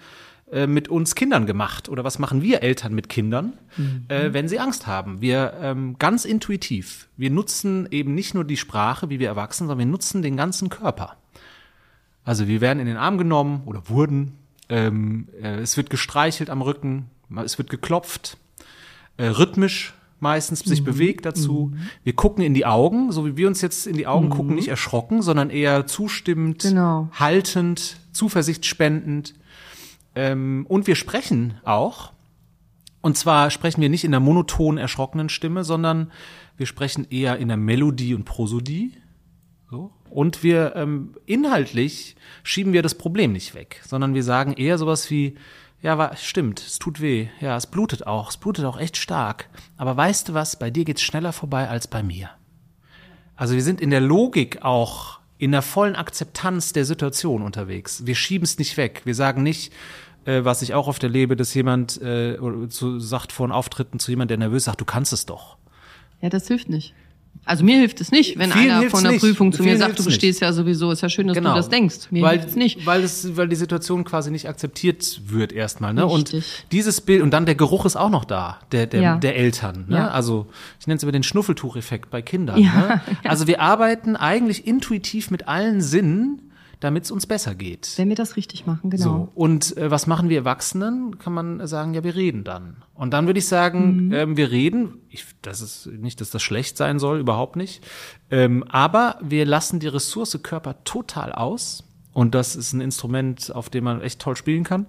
[0.50, 3.52] äh, mit uns Kindern gemacht oder was machen wir Eltern mit Kindern,
[4.08, 5.20] äh, wenn sie Angst haben.
[5.20, 9.78] Wir ähm, ganz intuitiv, wir nutzen eben nicht nur die Sprache, wie wir erwachsen, sondern
[9.86, 11.16] wir nutzen den ganzen Körper.
[12.24, 14.38] Also wir werden in den Arm genommen oder wurden.
[14.68, 17.10] Ähm, äh, es wird gestreichelt am Rücken,
[17.44, 18.36] es wird geklopft,
[19.16, 20.70] äh, rhythmisch meistens Mhm.
[20.70, 21.72] sich bewegt dazu.
[22.04, 24.68] Wir gucken in die Augen, so wie wir uns jetzt in die Augen gucken, nicht
[24.68, 26.68] erschrocken, sondern eher zustimmend, Mhm.
[26.68, 27.08] Genau.
[27.12, 29.34] haltend, zuversichtspendend.
[30.14, 32.12] Ähm, und wir sprechen auch.
[33.00, 36.10] Und zwar sprechen wir nicht in der monoton erschrockenen Stimme, sondern
[36.56, 38.94] wir sprechen eher in der Melodie und Prosodie.
[39.70, 39.92] So.
[40.10, 45.10] Und wir ähm, inhaltlich schieben wir das Problem nicht weg, sondern wir sagen eher sowas
[45.10, 45.36] wie,
[45.82, 49.48] ja, wa- stimmt, es tut weh, ja, es blutet auch, es blutet auch echt stark.
[49.76, 52.30] Aber weißt du was, bei dir geht's schneller vorbei als bei mir.
[53.36, 58.04] Also wir sind in der Logik auch in der vollen Akzeptanz der Situation unterwegs.
[58.06, 59.02] Wir schieben es nicht weg.
[59.04, 59.72] Wir sagen nicht,
[60.24, 62.36] äh, was ich auch oft erlebe, dass jemand äh,
[62.68, 65.56] zu, sagt vor Auftritten zu jemand, der nervös sagt, du kannst es doch.
[66.20, 66.92] Ja, das hilft nicht.
[67.44, 69.20] Also mir hilft es nicht, wenn Vielen einer von der nicht.
[69.20, 70.14] Prüfung zu mir Vielen sagt, du hilft's nicht.
[70.20, 70.90] bestehst ja sowieso.
[70.90, 71.50] Ist ja schön, dass Genau.
[71.50, 72.10] du das denkst.
[72.10, 72.84] Mir weil, hilft's nicht.
[72.86, 75.94] Weil, es, weil die Situation quasi nicht akzeptiert wird erstmal.
[75.94, 76.06] Ne?
[76.06, 76.64] Und Richtig.
[76.72, 79.16] dieses Bild, und dann der Geruch ist auch noch da, der, der, Ja.
[79.16, 79.86] der Eltern.
[79.88, 79.96] Ne?
[79.96, 80.08] Ja.
[80.08, 80.46] Also
[80.80, 82.58] ich nenne es immer den Schnuffeltucheffekt bei Kindern.
[82.58, 83.00] Ja, Ne?
[83.24, 86.47] Also wir arbeiten eigentlich intuitiv mit allen Sinnen,
[86.80, 87.92] damit es uns besser geht.
[87.96, 89.02] Wenn wir das richtig machen, genau.
[89.04, 91.18] So, und äh, was machen wir Erwachsenen?
[91.18, 92.76] Kann man sagen, ja, wir reden dann.
[92.94, 94.12] Und dann würde ich sagen, Mhm.
[94.12, 97.84] ähm, wir reden, ich, das ist nicht, dass das schlecht sein soll, überhaupt nicht.
[98.30, 101.84] Ähm, aber wir lassen die Ressource Körper total aus.
[102.12, 104.86] Und das ist ein Instrument, auf dem man echt toll spielen kann.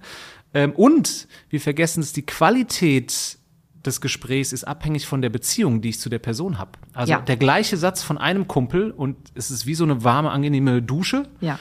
[0.53, 3.38] Ähm, und wir vergessen es, die Qualität
[3.85, 6.71] des Gesprächs ist abhängig von der Beziehung, die ich zu der Person habe.
[6.93, 7.21] Also Ja.
[7.21, 11.23] der gleiche Satz von einem Kumpel und es ist wie so eine warme, angenehme Dusche.
[11.41, 11.59] Ja.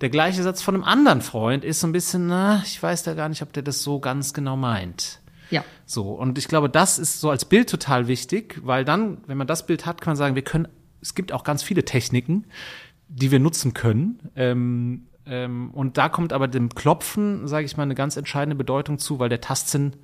[0.00, 3.14] Der gleiche Satz von einem anderen Freund ist so ein bisschen, na, ich weiß da
[3.14, 5.20] gar nicht, ob der das so ganz genau meint.
[5.50, 5.64] Ja.
[5.84, 9.46] So, und ich glaube, das ist so als Bild total wichtig, weil dann, wenn man
[9.46, 10.68] das Bild hat, kann man sagen, wir können,
[11.02, 12.46] es gibt auch ganz viele Techniken,
[13.08, 14.20] die wir nutzen können.
[14.36, 18.98] Ähm, ähm, und da kommt aber dem Klopfen, sage ich mal, eine ganz entscheidende Bedeutung
[18.98, 19.94] zu, weil der Tastsinn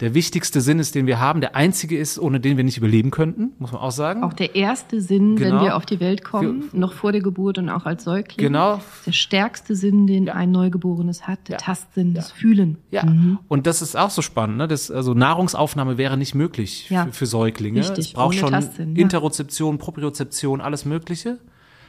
[0.00, 3.10] der wichtigste Sinn ist, den wir haben, der einzige ist, ohne den wir nicht überleben
[3.10, 4.22] könnten, muss man auch sagen.
[4.24, 5.56] Auch der erste Sinn, Genau.
[5.56, 8.36] wenn wir auf die Welt kommen, noch vor der Geburt und auch als Säugling.
[8.36, 8.80] Genau.
[9.06, 11.58] Der stärkste Sinn, den ein Neugeborenes hat, der Ja.
[11.58, 12.76] Tastsinn, das Fühlen.
[12.90, 13.04] Ja,
[13.48, 14.58] und das ist auch so spannend.
[14.58, 14.68] Ne?
[14.68, 17.06] Das, also Nahrungsaufnahme wäre nicht möglich Ja.
[17.06, 17.80] für, für Säuglinge.
[17.80, 19.02] Richtig, es braucht ohne schon Tastsinn, ja.
[19.02, 21.38] Interozeption, Propriozeption, alles Mögliche.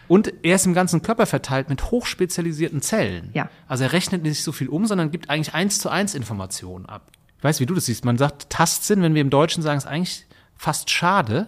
[0.07, 3.31] Und er ist im ganzen Körper verteilt mit hochspezialisierten Zellen.
[3.33, 3.49] Ja.
[3.67, 7.11] Also er rechnet nicht so viel um, sondern gibt eigentlich eins zu eins Informationen ab.
[7.37, 8.03] Ich weiß, wie du das siehst.
[8.05, 11.47] Man sagt Tastsinn, wenn wir im Deutschen sagen, ist eigentlich fast schade,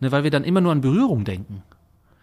[0.00, 1.62] ne, weil wir dann immer nur an Berührung denken.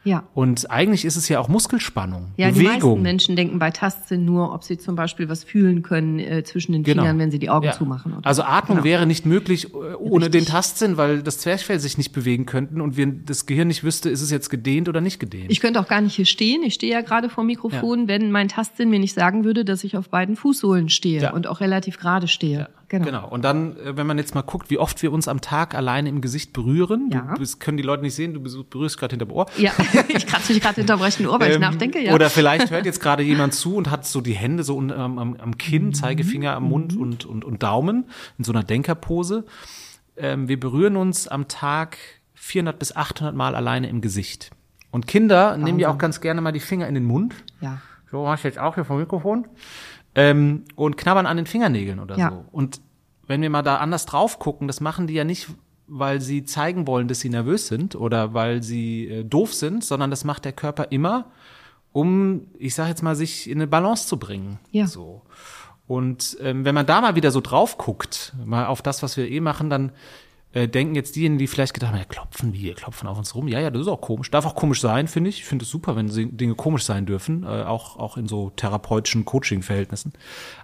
[0.06, 0.23] Ja.
[0.34, 3.02] Und eigentlich ist es ja auch Muskelspannung, Ja, die meisten Bewegung.
[3.04, 6.84] Menschen denken bei Tastsinn nur, ob sie zum Beispiel was fühlen können äh, zwischen den
[6.84, 7.04] Genau.
[7.04, 7.71] Fingern, wenn sie die Augen Ja.
[7.71, 8.12] zumachen.
[8.17, 8.84] Oder Also Atmung Genau.
[8.86, 10.43] wäre nicht möglich äh, ohne Richtig.
[10.43, 14.10] den Tastsinn, weil das Zwerchfell sich nicht bewegen könnten und wir das Gehirn nicht wüsste,
[14.10, 15.49] ist es jetzt gedehnt oder nicht gedehnt.
[15.49, 16.63] Ich könnte auch gar nicht hier stehen.
[16.63, 19.86] Ich stehe ja gerade vor dem Mikrofon, wenn mein Tastsinn mir nicht sagen würde, dass
[19.86, 21.32] ich auf beiden Fußsohlen stehe Ja.
[21.32, 22.67] und auch relativ gerade stehe.
[22.93, 23.06] Genau.
[23.06, 23.27] Genau.
[23.27, 26.10] Und dann, äh, wenn man jetzt mal guckt, wie oft wir uns am Tag alleine
[26.10, 27.34] im Gesicht berühren, Ja.
[27.34, 29.47] du, das können die Leute nicht sehen, du berührst gerade hinterm Ohr.
[29.58, 29.71] Ja,
[30.10, 31.99] ich kratze mich gerade hinterm rechten Ohr, weil ich Ähm, nachdenke.
[31.99, 32.13] Ja.
[32.13, 35.36] Oder vielleicht hört jetzt gerade jemand zu und hat so die Hände so am, am,
[35.38, 35.93] am Kinn, Mhm.
[35.93, 38.06] Zeigefinger am Mund und, und, und Daumen
[38.38, 39.45] in so einer Denkerpose.
[40.15, 41.97] Ähm, wir berühren uns am Tag
[42.36, 44.51] 400 bis 800 Mal alleine im Gesicht.
[44.91, 47.34] Und Kinder nehmen ja auch ganz gerne mal die Finger in den Mund.
[47.62, 47.82] ja.
[48.12, 49.47] So mach ich jetzt auch hier vom Mikrofon.
[50.15, 52.30] Ähm, und knabbern an den Fingernägeln oder Ja.
[52.30, 52.45] so.
[52.52, 52.82] Und
[53.28, 55.47] wenn wir mal da anders drauf gucken, das machen die ja nicht,
[55.88, 60.10] weil sie zeigen wollen, dass sie nervös sind oder weil sie äh, doof sind, sondern
[60.10, 61.26] das macht der Körper immer,
[61.91, 64.60] um, ich sag jetzt mal, sich in eine Balance zu bringen.
[64.71, 64.88] Ja.
[64.88, 65.21] So.
[65.88, 69.30] Und ähm, wenn man da mal wieder so drauf guckt, mal auf das, was wir
[69.30, 69.91] eh machen, dann
[70.54, 73.48] äh, denken jetzt diejenigen, die vielleicht gedacht haben, ja, klopfen wir, klopfen auf uns rum.
[73.48, 74.30] Ja, ja, das ist auch komisch.
[74.30, 75.39] Darf auch komisch sein, finde ich.
[75.39, 79.26] Ich finde es super, wenn Dinge komisch sein dürfen, äh, auch, auch in so therapeutischen
[79.26, 80.13] Coaching-Verhältnissen.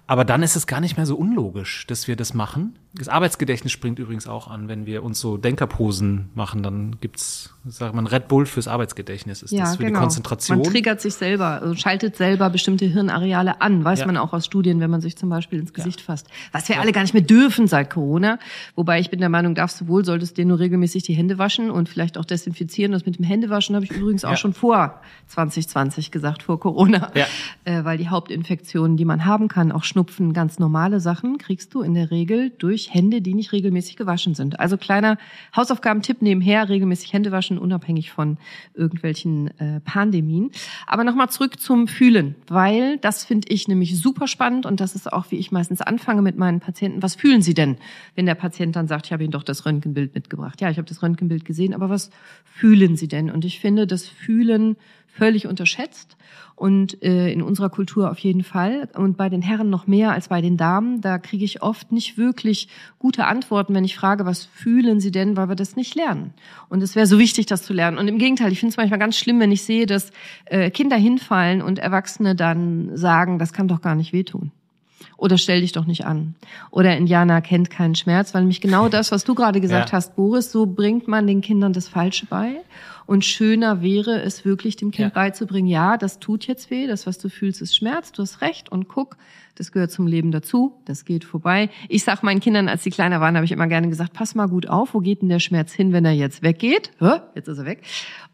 [0.06, 3.70] Aber dann ist es gar nicht mehr so unlogisch, dass wir das machen, das Arbeitsgedächtnis
[3.72, 8.26] springt übrigens auch an, wenn wir uns so Denkerposen machen, dann gibt's, sagt man, Red
[8.26, 9.98] Bull fürs Arbeitsgedächtnis ist Ja, das für genau.
[9.98, 10.58] die Konzentration.
[10.58, 14.06] Man triggert sich selber, also schaltet selber bestimmte Hirnareale an, weiß Ja.
[14.06, 16.26] man auch aus Studien, wenn man sich zum Beispiel ins Gesicht fasst.
[16.50, 18.38] Was wir alle gar nicht mehr dürfen seit Corona.
[18.74, 21.70] Wobei ich bin der Meinung, darfst du wohl, solltest dir nur regelmäßig die Hände waschen
[21.70, 22.90] und vielleicht auch desinfizieren.
[22.92, 24.36] Das mit dem Händewaschen habe ich übrigens auch Ja.
[24.36, 27.12] schon vor 2020 gesagt, vor Corona.
[27.14, 27.26] Ja.
[27.64, 31.82] Äh, weil die Hauptinfektionen, die man haben kann, auch Schnupfen, ganz normale Sachen, kriegst du
[31.82, 34.58] in der Regel durch Hände, die nicht regelmäßig gewaschen sind.
[34.58, 35.18] Also kleiner
[35.54, 38.38] Hausaufgabentipp nebenher, regelmäßig Hände waschen, unabhängig von
[38.74, 40.50] irgendwelchen äh, Pandemien.
[40.86, 45.12] Aber nochmal zurück zum Fühlen, weil das finde ich nämlich super spannend und das ist
[45.12, 47.02] auch, wie ich meistens anfange mit meinen Patienten.
[47.02, 47.76] Was fühlen sie denn,
[48.14, 50.60] wenn der Patient dann sagt, ich habe Ihnen doch das Röntgenbild mitgebracht?
[50.60, 52.10] Ja, ich habe das Röntgenbild gesehen, aber was
[52.44, 53.30] fühlen sie denn?
[53.30, 54.76] Und ich finde das Fühlen
[55.20, 56.16] völlig unterschätzt
[56.56, 60.28] und äh, in unserer Kultur auf jeden Fall und bei den Herren noch mehr als
[60.28, 61.02] bei den Damen.
[61.02, 65.36] Da kriege ich oft nicht wirklich gute Antworten, wenn ich frage, was fühlen Sie denn,
[65.36, 66.32] weil wir das nicht lernen.
[66.70, 67.98] Und es wäre so wichtig, das zu lernen.
[67.98, 70.10] Und im Gegenteil, ich finde es manchmal ganz schlimm, wenn ich sehe, dass
[70.46, 74.52] äh, Kinder hinfallen und Erwachsene dann sagen, das kann doch gar nicht wehtun.
[75.18, 76.34] Oder stell dich doch nicht an.
[76.70, 79.96] Oder Indianer kennt keinen Schmerz, weil nämlich genau das, was du gerade gesagt Ja.
[79.96, 82.62] hast, Boris, so bringt man den Kindern das Falsche bei.
[83.10, 85.12] Und schöner wäre es wirklich, dem Kind Ja.
[85.12, 88.70] beizubringen, ja, das tut jetzt weh, das, was du fühlst, ist Schmerz, du hast recht
[88.70, 89.16] und guck,
[89.60, 91.68] das gehört zum Leben dazu, das geht vorbei.
[91.90, 94.48] Ich sag meinen Kindern, als sie kleiner waren, habe ich immer gerne gesagt, pass mal
[94.48, 96.92] gut auf, wo geht denn der Schmerz hin, wenn er jetzt weggeht?
[96.98, 97.20] Hä?
[97.34, 97.82] Jetzt ist er weg.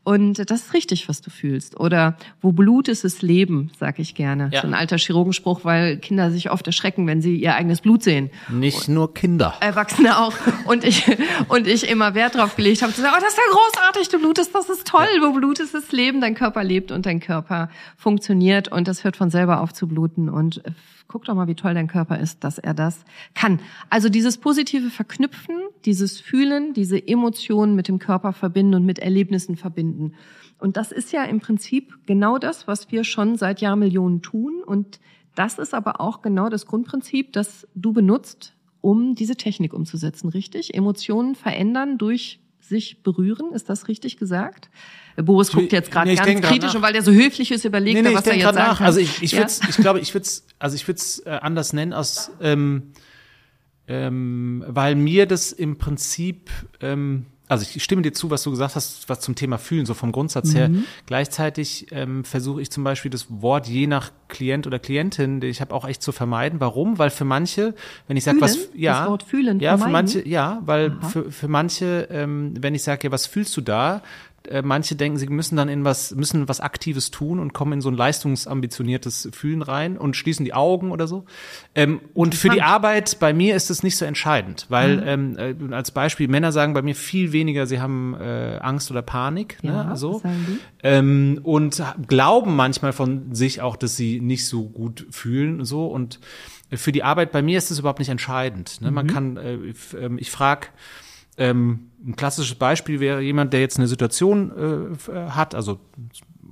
[0.04, 1.80] Und das ist richtig, was du fühlst.
[1.80, 4.50] Oder wo Blut ist, ist Leben, sag ich gerne.
[4.52, 4.60] Ja.
[4.60, 8.30] So ein alter Chirurgenspruch, weil Kinder sich oft erschrecken, wenn sie ihr eigenes Blut sehen.
[8.48, 9.54] Nicht nur Kinder.
[9.58, 10.32] Erwachsene auch.
[10.66, 11.04] Und ich,
[11.48, 14.20] und ich immer Wert drauf gelegt habe, zu sagen, oh, das ist ja großartig, du
[14.20, 17.68] blutest, das ist toll, wo Blut ist, ist Leben, dein Körper lebt und dein Körper
[17.96, 20.62] funktioniert und das hört von selber auf zu bluten und
[21.08, 23.60] guck doch mal, wie toll dein Körper ist, dass er das kann.
[23.90, 29.56] Also dieses positive Verknüpfen, dieses Fühlen, diese Emotionen mit dem Körper verbinden und mit Erlebnissen
[29.56, 30.14] verbinden.
[30.58, 35.00] Und das ist ja im Prinzip genau das, was wir schon seit Jahrmillionen tun und
[35.36, 40.74] das ist aber auch genau das Grundprinzip, das du benutzt, um diese Technik umzusetzen, richtig?
[40.74, 44.70] Emotionen verändern durch sich berühren, ist das richtig gesagt?
[45.16, 48.14] Boris guckt jetzt gerade Nee, ganz kritisch und weil der so höflich ist, überlegt er,
[48.14, 48.86] was er jetzt kann.
[48.86, 49.38] Also ich, ich Ja.
[49.40, 52.92] würde ich glaube, ich würde also ich würde es äh, anders nennen aus ähm,
[53.88, 56.50] ähm, weil mir das im Prinzip
[56.80, 59.94] ähm, also ich stimme dir zu, was du gesagt hast, was zum Thema Fühlen, so
[59.94, 60.68] vom Grundsatz her.
[60.68, 60.84] Mhm.
[61.06, 65.74] Gleichzeitig ähm, versuche ich zum Beispiel das Wort je nach Klient oder Klientin, ich habe
[65.74, 66.60] auch echt zu vermeiden.
[66.60, 66.98] Warum?
[66.98, 67.74] Weil für manche,
[68.08, 69.92] wenn ich sage, was, ja, Das Wort fühlen ja, für vermeiden?
[70.14, 74.02] manche, ja, weil für, für manche, ähm, wenn ich sage, ja, was fühlst du da?
[74.48, 77.80] Äh, manche denken, sie müssen dann in was, müssen was Aktives tun und kommen in
[77.80, 81.24] so ein leistungsambitioniertes Fühlen rein und schließen die Augen oder so.
[81.74, 82.62] Ähm, und für die.
[82.66, 86.74] Arbeit bei mir ist es nicht so entscheidend, weil ähm, äh, als Beispiel Männer sagen
[86.74, 90.20] bei mir viel weniger, sie haben äh, Angst oder Panik, Ja, ne, so
[90.82, 96.18] ähm, und glauben manchmal von sich auch, dass sie nicht so gut fühlen so und
[96.72, 98.80] für die Arbeit bei mir ist es überhaupt nicht entscheidend.
[98.80, 98.88] Ne?
[98.88, 98.94] Mhm.
[98.94, 100.68] Man kann, äh, ich, ähm, ich frage,
[101.38, 104.52] ähm, ein klassisches Beispiel wäre jemand, der jetzt eine Situation
[105.08, 105.80] äh, äh, hat, also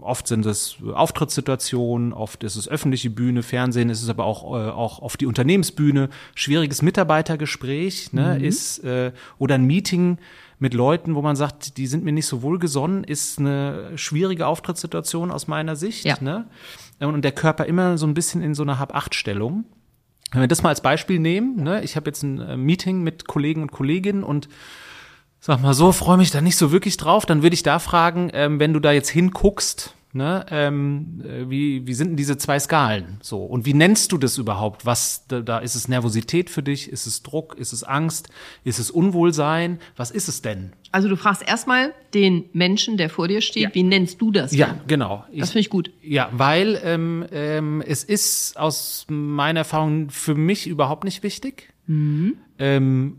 [0.01, 4.71] oft sind es Auftrittssituationen, oft ist es öffentliche Bühne, Fernsehen, ist es aber auch, äh,
[4.71, 10.19] auch auf die Unternehmensbühne, schwieriges Mitarbeitergespräch, ne, ist äh, oder ein Meeting
[10.59, 15.31] mit Leuten, wo man sagt, die sind mir nicht so wohlgesonnen, ist eine schwierige Auftrittssituation
[15.31, 16.05] aus meiner Sicht.
[16.05, 16.17] Ja.
[16.21, 16.47] Ne?
[17.01, 19.65] Und der Körper immer so ein bisschen in so einer Hab-Acht-Stellung.
[20.35, 23.27] Wenn wir das mal als Beispiel nehmen, ne, ich habe jetzt ein äh, Meeting mit
[23.29, 24.49] Kollegen und Kolleginnen und
[25.39, 28.31] sag mal so, freue mich da nicht so wirklich drauf, dann würde ich da fragen,
[28.33, 32.59] ähm, wenn du da jetzt hinguckst, ne, ähm, äh, wie, wie sind denn diese zwei
[32.59, 33.45] Skalen so?
[33.45, 34.87] Und wie nennst du das überhaupt?
[34.87, 36.89] Was da, ist es Nervosität für dich?
[36.91, 37.57] Ist es Druck?
[37.59, 38.29] Ist es Angst?
[38.65, 39.79] Ist es Unwohlsein?
[39.97, 40.73] Was ist es denn?
[40.93, 43.75] Also du fragst erstmal den Menschen, der vor dir steht, Ja.
[43.75, 44.53] wie nennst du das?
[44.55, 44.81] Ja, denn?
[44.87, 45.25] genau.
[45.37, 45.91] Das finde ich gut.
[46.03, 51.73] Ja, weil ähm, ähm, es ist aus meiner Erfahrung für mich überhaupt nicht wichtig.
[51.89, 53.17] Ähm,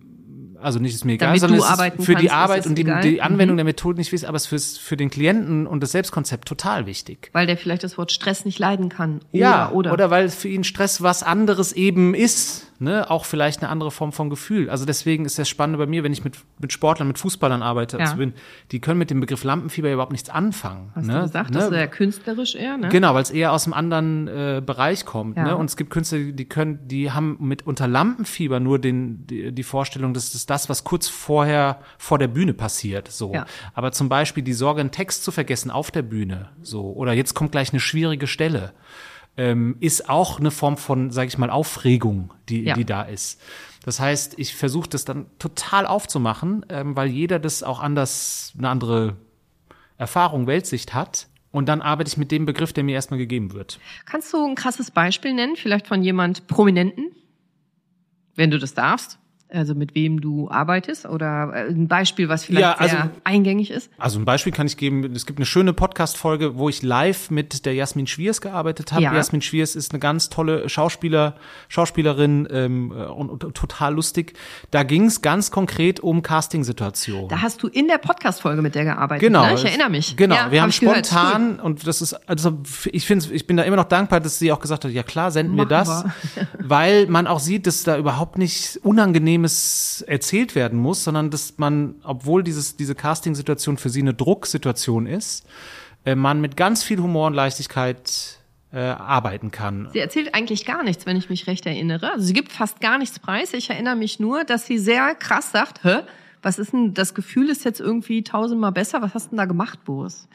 [0.62, 1.28] also nicht ist mir egal.
[1.30, 3.58] Damit sondern du es ist für die kannst, ist Arbeit und die, die Anwendung Mhm.
[3.58, 7.30] der Methode nicht wichtig, aber es ist für den Klienten und das Selbstkonzept total wichtig.
[7.34, 9.22] Weil der vielleicht das Wort Stress nicht leiden kann.
[9.32, 9.94] Oder, ja, oder.
[9.94, 14.11] oder weil für ihn Stress was anderes eben ist, ne, auch vielleicht eine andere Form
[14.11, 14.69] von Gefühl.
[14.69, 17.97] Also deswegen ist das Spannende bei mir, wenn ich mit, mit Sportlern, mit Fußballern arbeite,
[17.97, 18.13] Ja.
[18.13, 18.33] bin,
[18.71, 20.91] die können mit dem Begriff Lampenfieber überhaupt nichts anfangen.
[20.95, 21.13] Hast ne?
[21.13, 21.57] du gesagt, ne?
[21.59, 22.89] das ist ja künstlerisch eher, ne?
[22.89, 25.38] Genau, weil es eher aus einem anderen äh, Bereich kommt.
[25.38, 25.43] Ja.
[25.43, 25.57] Ne?
[25.57, 29.63] Und es gibt Künstler, die können, die haben mit unter Lampenfieber nur den, die, die
[29.63, 33.07] Vorstellung, dass das das, was kurz vorher vor der Bühne passiert.
[33.09, 33.33] So.
[33.33, 33.45] Ja.
[33.73, 36.49] Aber zum Beispiel die Sorge, einen Text zu vergessen auf der Bühne.
[36.61, 36.91] So.
[36.93, 38.73] Oder jetzt kommt gleich eine schwierige Stelle.
[39.38, 42.76] Ähm, ist auch eine Form von, sage ich mal, Aufregung, die, Ja.
[42.76, 43.41] die da ist.
[43.84, 48.69] Das heißt, ich versuche das dann total aufzumachen, ähm, weil jeder das auch anders, eine
[48.69, 49.17] andere
[49.98, 51.28] Erfahrung, Weltsicht hat.
[51.52, 53.80] Und dann arbeite ich mit dem Begriff, der mir erstmal gegeben wird.
[54.06, 57.12] Kannst du ein krasses Beispiel nennen, vielleicht von jemand Prominenten,
[58.36, 59.19] wenn du das darfst?
[59.56, 63.72] Also mit wem du arbeitest oder äh, ein Beispiel, was vielleicht ja, also, sehr eingängig
[63.72, 63.89] ist?
[63.98, 65.04] Also ein Beispiel kann ich geben.
[65.15, 69.04] Es gibt eine schöne Podcast-Folge, wo ich live mit der Jasmin Schwiers gearbeitet habe.
[69.04, 69.13] Ja.
[69.13, 71.36] Jasmin Schwiers ist eine ganz tolle Schauspieler,
[71.70, 74.34] Schauspielerin ähm, und, und total lustig.
[74.72, 77.30] Da ging es ganz konkret um Casting-Situationen.
[77.30, 79.22] Da hast du in der Podcast-Folge mit der gearbeitet.
[79.22, 79.46] Genau.
[79.46, 79.54] Ne?
[79.54, 80.18] Ich erinnere mich.
[80.18, 80.36] Genau.
[80.36, 81.63] Ja, wir haben hab spontan gehört.
[81.63, 82.58] und das ist also
[82.91, 85.32] ich finde ich bin da immer noch dankbar, dass sie auch gesagt hat, ja klar,
[85.32, 86.04] senden Machen wir das,
[86.36, 86.48] wir.
[86.60, 91.58] weil man auch sieht, dass da überhaupt nicht unangenehm Unangenehmes erzählt werden muss, sondern dass
[91.58, 95.45] man, obwohl dieses, diese Casting-Situation für sie eine Drucksituation ist,
[96.05, 98.39] äh, man mit ganz viel Humor und Leichtigkeit
[98.73, 99.89] äh, arbeiten kann.
[99.93, 102.12] Sie erzählt eigentlich gar nichts, wenn ich mich recht erinnere.
[102.12, 103.53] Also sie gibt fast gar nichts preis.
[103.53, 105.99] Ich erinnere mich nur, dass sie sehr krass sagt, hä?
[106.45, 109.01] Was ist denn, das Gefühl ist jetzt irgendwie tausendmal besser.
[109.01, 110.27] Was hast du denn da gemacht, Boris?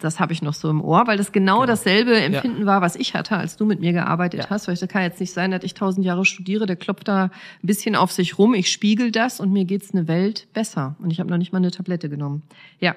[0.00, 1.66] Das habe ich noch so im Ohr, weil das genau, genau.
[1.66, 2.66] dasselbe Empfinden ja.
[2.66, 4.50] war, was ich hatte, als du mit mir gearbeitet ja.
[4.50, 4.66] hast.
[4.66, 7.30] Weil das kann jetzt nicht sein, dass ich tausend Jahre studiere, der klopft da ein
[7.62, 10.96] bisschen auf sich rum, ich spiegel das und mir geht's eine Welt besser.
[10.98, 12.42] Und ich habe noch nicht mal eine Tablette genommen.
[12.80, 12.96] Ja,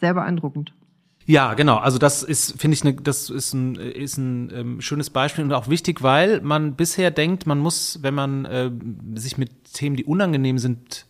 [0.00, 0.72] sehr beeindruckend.
[1.26, 1.76] Ja, genau.
[1.76, 5.52] Also das ist, finde ich, ne, das ist ein, ist ein ähm, schönes Beispiel und
[5.52, 8.70] auch wichtig, weil man bisher denkt, man muss, wenn man äh,
[9.16, 11.04] sich mit Themen, die unangenehm sind,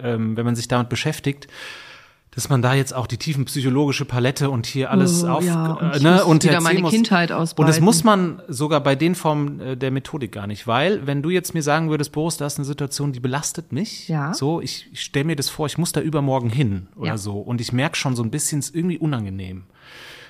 [0.00, 1.48] ähm, wenn man sich damit beschäftigt,
[2.38, 5.72] dass man da jetzt auch die tiefen psychologische Palette und hier alles oh, auf ja,
[5.72, 6.92] und, äh, ne, und wieder meine muss.
[6.92, 7.62] Kindheit ausbreiten.
[7.62, 11.22] Und das muss man sogar bei den Formen äh, der Methodik gar nicht, weil wenn
[11.22, 14.34] du jetzt mir sagen würdest, Boris, da ist eine Situation, die belastet mich, ja.
[14.34, 17.18] so ich, ich stelle mir das vor, ich muss da übermorgen hin oder ja.
[17.18, 19.64] so und ich merke schon so ein bisschen, es ist irgendwie unangenehm.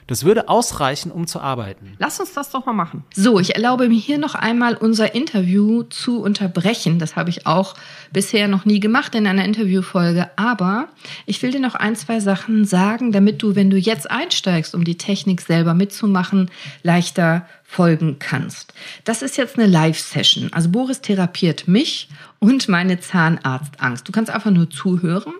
[0.08, 1.92] Das würde ausreichen, um zu arbeiten.
[1.98, 3.04] Lass uns das doch mal machen.
[3.14, 6.98] So, ich erlaube mir hier noch einmal unser Interview zu unterbrechen.
[6.98, 7.74] Das habe ich auch
[8.10, 10.30] bisher noch nie gemacht in einer Interviewfolge.
[10.36, 10.88] Aber
[11.26, 14.82] ich will dir noch ein, zwei Sachen sagen, damit du, wenn du jetzt einsteigst, um
[14.82, 16.50] die Technik selber mitzumachen,
[16.82, 18.72] leichter folgen kannst.
[19.04, 20.50] Das ist jetzt eine Live-Session.
[20.54, 24.08] Also Boris therapiert mich und meine Zahnarztangst.
[24.08, 25.34] Du kannst einfach nur zuhören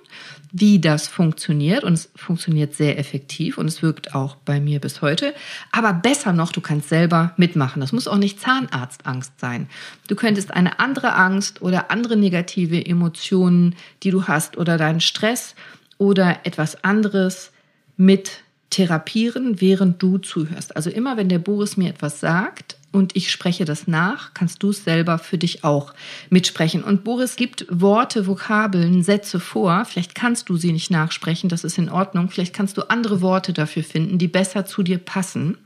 [0.53, 5.03] wie das funktioniert und es funktioniert sehr effektiv und es wirkt auch bei mir bis
[5.03, 5.35] heute.
[5.73, 7.81] Aber besser noch, du kannst selber mitmachen.
[7.81, 9.69] Das muss auch nicht Zahnarztangst sein.
[10.09, 15.55] Du könntest eine andere Angst oder andere negative Emotionen, die du hast oder deinen Stress
[15.99, 17.53] oder etwas anderes
[17.97, 20.77] mit therapieren, während du zuhörst.
[20.77, 24.71] Also immer, wenn der Boris mir etwas sagt, und ich spreche das nach, kannst du
[24.71, 25.93] es selber für dich auch
[26.31, 26.83] mitsprechen.
[26.83, 29.85] Und Boris gibt Worte, Vokabeln, Sätze vor.
[29.85, 32.31] Vielleicht kannst du sie nicht nachsprechen, das ist in Ordnung.
[32.31, 35.59] Vielleicht kannst du andere Worte dafür finden, die besser zu dir passen.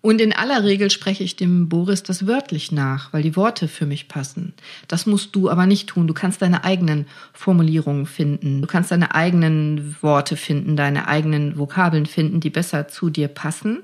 [0.00, 3.84] Und in aller Regel spreche ich dem Boris das wörtlich nach, weil die Worte für
[3.84, 4.52] mich passen.
[4.86, 6.06] Das musst du aber nicht tun.
[6.06, 8.60] Du kannst deine eigenen Formulierungen finden.
[8.60, 13.80] Du kannst deine eigenen Worte finden, deine eigenen Vokabeln finden, die besser zu dir passen.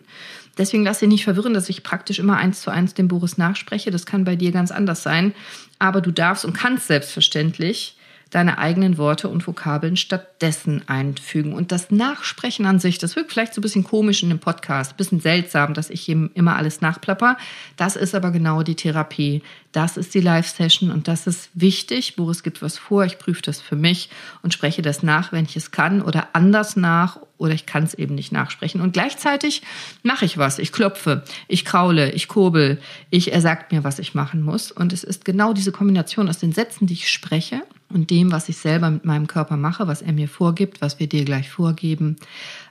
[0.57, 3.91] Deswegen lass dich nicht verwirren, dass ich praktisch immer eins zu eins dem Boris nachspreche.
[3.91, 5.35] Das kann bei dir ganz anders sein.
[5.81, 7.97] Aber du darfst und kannst selbstverständlich
[8.31, 11.53] deine eigenen Worte und Vokabeln stattdessen einfügen.
[11.53, 14.93] Und das Nachsprechen an sich, das wirkt vielleicht so ein bisschen komisch in dem Podcast,
[14.93, 17.37] ein bisschen seltsam, dass ich ihm immer alles nachplapper.
[17.77, 19.43] Das ist aber genau die Therapie.
[19.71, 22.17] Das ist die Live-Session und das ist wichtig.
[22.17, 24.09] Boris gibt was vor, ich prüfe das für mich
[24.43, 27.95] und spreche das nach, wenn ich es kann oder anders nach oder ich kann es
[27.95, 28.81] eben nicht nachsprechen.
[28.81, 29.63] Und gleichzeitig
[30.03, 30.59] mache ich was.
[30.59, 34.71] Ich klopfe, ich kraule, ich kurbel, ich, er sagt mir, was ich machen muss.
[34.71, 37.63] Und es ist genau diese Kombination aus den Sätzen, die ich spreche
[37.95, 41.07] und dem, was ich selber mit meinem Körper mache, was er mir vorgibt, was wir
[41.07, 42.17] dir gleich vorgeben,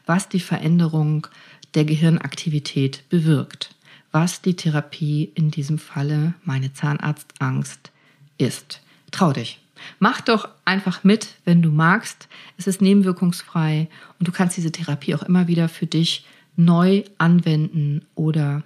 [0.05, 1.27] was die Veränderung
[1.73, 3.73] der Gehirnaktivität bewirkt,
[4.12, 7.91] was die Therapie in diesem Falle meine Zahnarztangst
[8.38, 8.81] ist.
[9.12, 9.59] Trau dich.
[9.99, 12.27] Mach doch einfach mit, wenn du magst.
[12.57, 18.05] Es ist nebenwirkungsfrei und du kannst diese Therapie auch immer wieder für dich neu anwenden
[18.15, 18.63] oder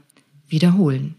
[0.47, 1.15] wiederholen.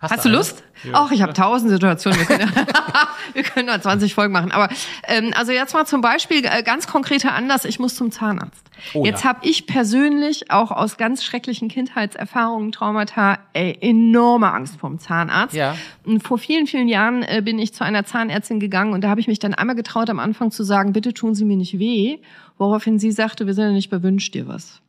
[0.00, 0.62] Hast, Hast du Lust?
[0.92, 2.20] Ach, ich habe tausend Situationen.
[2.20, 2.52] Wir können,
[3.32, 4.52] wir können da 20 Folgen machen.
[4.52, 4.68] Aber
[5.08, 7.64] ähm, also jetzt mal zum Beispiel äh, ganz konkreter Anlass.
[7.64, 8.62] Ich muss zum Zahnarzt.
[8.94, 9.30] Oh, jetzt ja.
[9.30, 15.54] habe ich persönlich auch aus ganz schrecklichen Kindheitserfahrungen, Traumata, ey, enorme Angst vorm Zahnarzt.
[15.54, 15.76] Ja.
[16.04, 19.20] Und vor vielen, vielen Jahren äh, bin ich zu einer Zahnärztin gegangen und da habe
[19.20, 22.18] ich mich dann einmal getraut, am Anfang zu sagen, bitte tun Sie mir nicht weh.
[22.56, 24.80] Woraufhin sie sagte, wir sind ja nicht bewünscht dir was.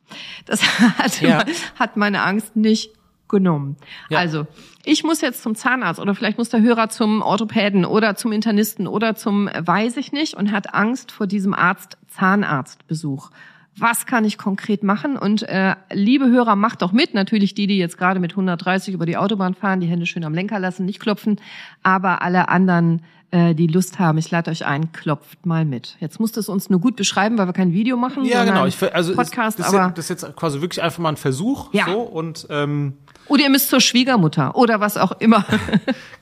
[0.44, 0.62] Das
[0.98, 1.44] hat, ja.
[1.76, 2.90] hat meine Angst nicht
[3.30, 3.76] genommen.
[4.10, 4.18] Ja.
[4.18, 4.46] Also,
[4.84, 8.86] ich muss jetzt zum Zahnarzt oder vielleicht muss der Hörer zum Orthopäden oder zum Internisten
[8.86, 13.30] oder zum weiß ich nicht und hat Angst vor diesem Arzt Zahnarztbesuch.
[13.76, 15.16] was kann ich konkret machen?
[15.16, 17.14] Und äh, liebe Hörer, macht doch mit.
[17.14, 20.34] Natürlich die, die jetzt gerade mit 130 über die Autobahn fahren, die Hände schön am
[20.34, 21.40] Lenker lassen, nicht klopfen.
[21.82, 25.96] Aber alle anderen, äh, die Lust haben, ich lade euch ein, klopft mal mit.
[26.00, 28.24] Jetzt musst du es uns nur gut beschreiben, weil wir kein Video machen.
[28.24, 28.66] Ja, genau.
[28.66, 31.72] Ich, also Podcast, das, ist, aber das ist jetzt quasi wirklich einfach mal ein Versuch.
[31.72, 31.86] Ja.
[31.86, 32.94] So, und ähm,
[33.30, 35.44] oder ihr müsst zur Schwiegermutter oder was auch immer.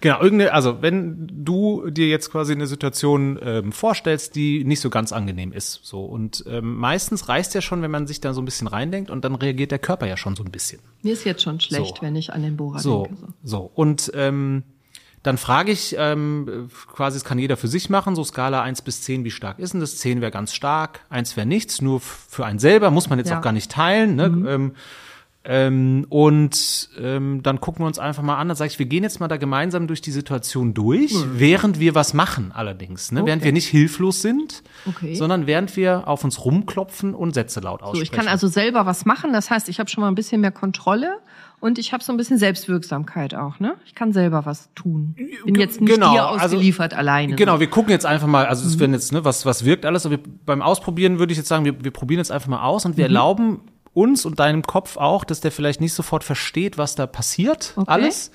[0.00, 4.90] Genau, irgendeine, also wenn du dir jetzt quasi eine Situation ähm, vorstellst, die nicht so
[4.90, 8.40] ganz angenehm ist, so und ähm, meistens reicht ja schon, wenn man sich da so
[8.40, 10.80] ein bisschen reindenkt und dann reagiert der Körper ja schon so ein bisschen.
[11.02, 12.02] Mir ist jetzt schon schlecht, So.
[12.02, 13.20] wenn ich an den Bohrer So, denke.
[13.42, 13.56] So.
[13.58, 14.62] so und ähm,
[15.24, 19.02] dann frage ich, ähm, quasi, das kann jeder für sich machen, so Skala 1 bis
[19.02, 19.96] 10, wie stark ist denn das?
[19.98, 23.34] 10 wäre ganz stark, 1 wäre nichts, nur für einen selber, muss man jetzt Ja.
[23.34, 23.38] Mhm.
[23.40, 24.14] auch gar nicht teilen.
[24.14, 24.26] Ne?
[24.48, 24.72] Ähm,
[25.50, 28.48] ähm, und ähm, dann gucken wir uns einfach mal an.
[28.48, 31.94] Dann sage ich, wir gehen jetzt mal da gemeinsam durch die Situation durch, während wir
[31.94, 33.12] was machen allerdings.
[33.12, 33.22] Ne?
[33.24, 33.46] Während Okay.
[33.46, 35.14] wir nicht hilflos sind, Okay.
[35.14, 38.02] sondern während wir auf uns rumklopfen und Sätze laut So, aussprechen.
[38.04, 39.32] ich kann also selber was machen.
[39.32, 41.16] Das heißt, ich habe schon mal ein bisschen mehr Kontrolle
[41.60, 43.58] und ich habe so ein bisschen Selbstwirksamkeit auch.
[43.58, 43.74] Ne?
[43.86, 45.16] Ich kann selber was tun.
[45.46, 47.36] Bin jetzt nicht Genau, dir also- ausgeliefert alleine.
[47.36, 48.68] Genau, wir gucken jetzt einfach mal, also Mhm.
[48.70, 51.48] es werden jetzt, ne, was, was wirkt alles, aber wir, beim Ausprobieren würde ich jetzt
[51.48, 53.14] sagen, wir, wir probieren jetzt einfach mal aus und wir Mhm.
[53.14, 53.60] erlauben
[53.94, 57.90] uns und deinem Kopf auch, dass der vielleicht nicht sofort versteht, was da passiert, Okay.
[57.90, 58.30] alles.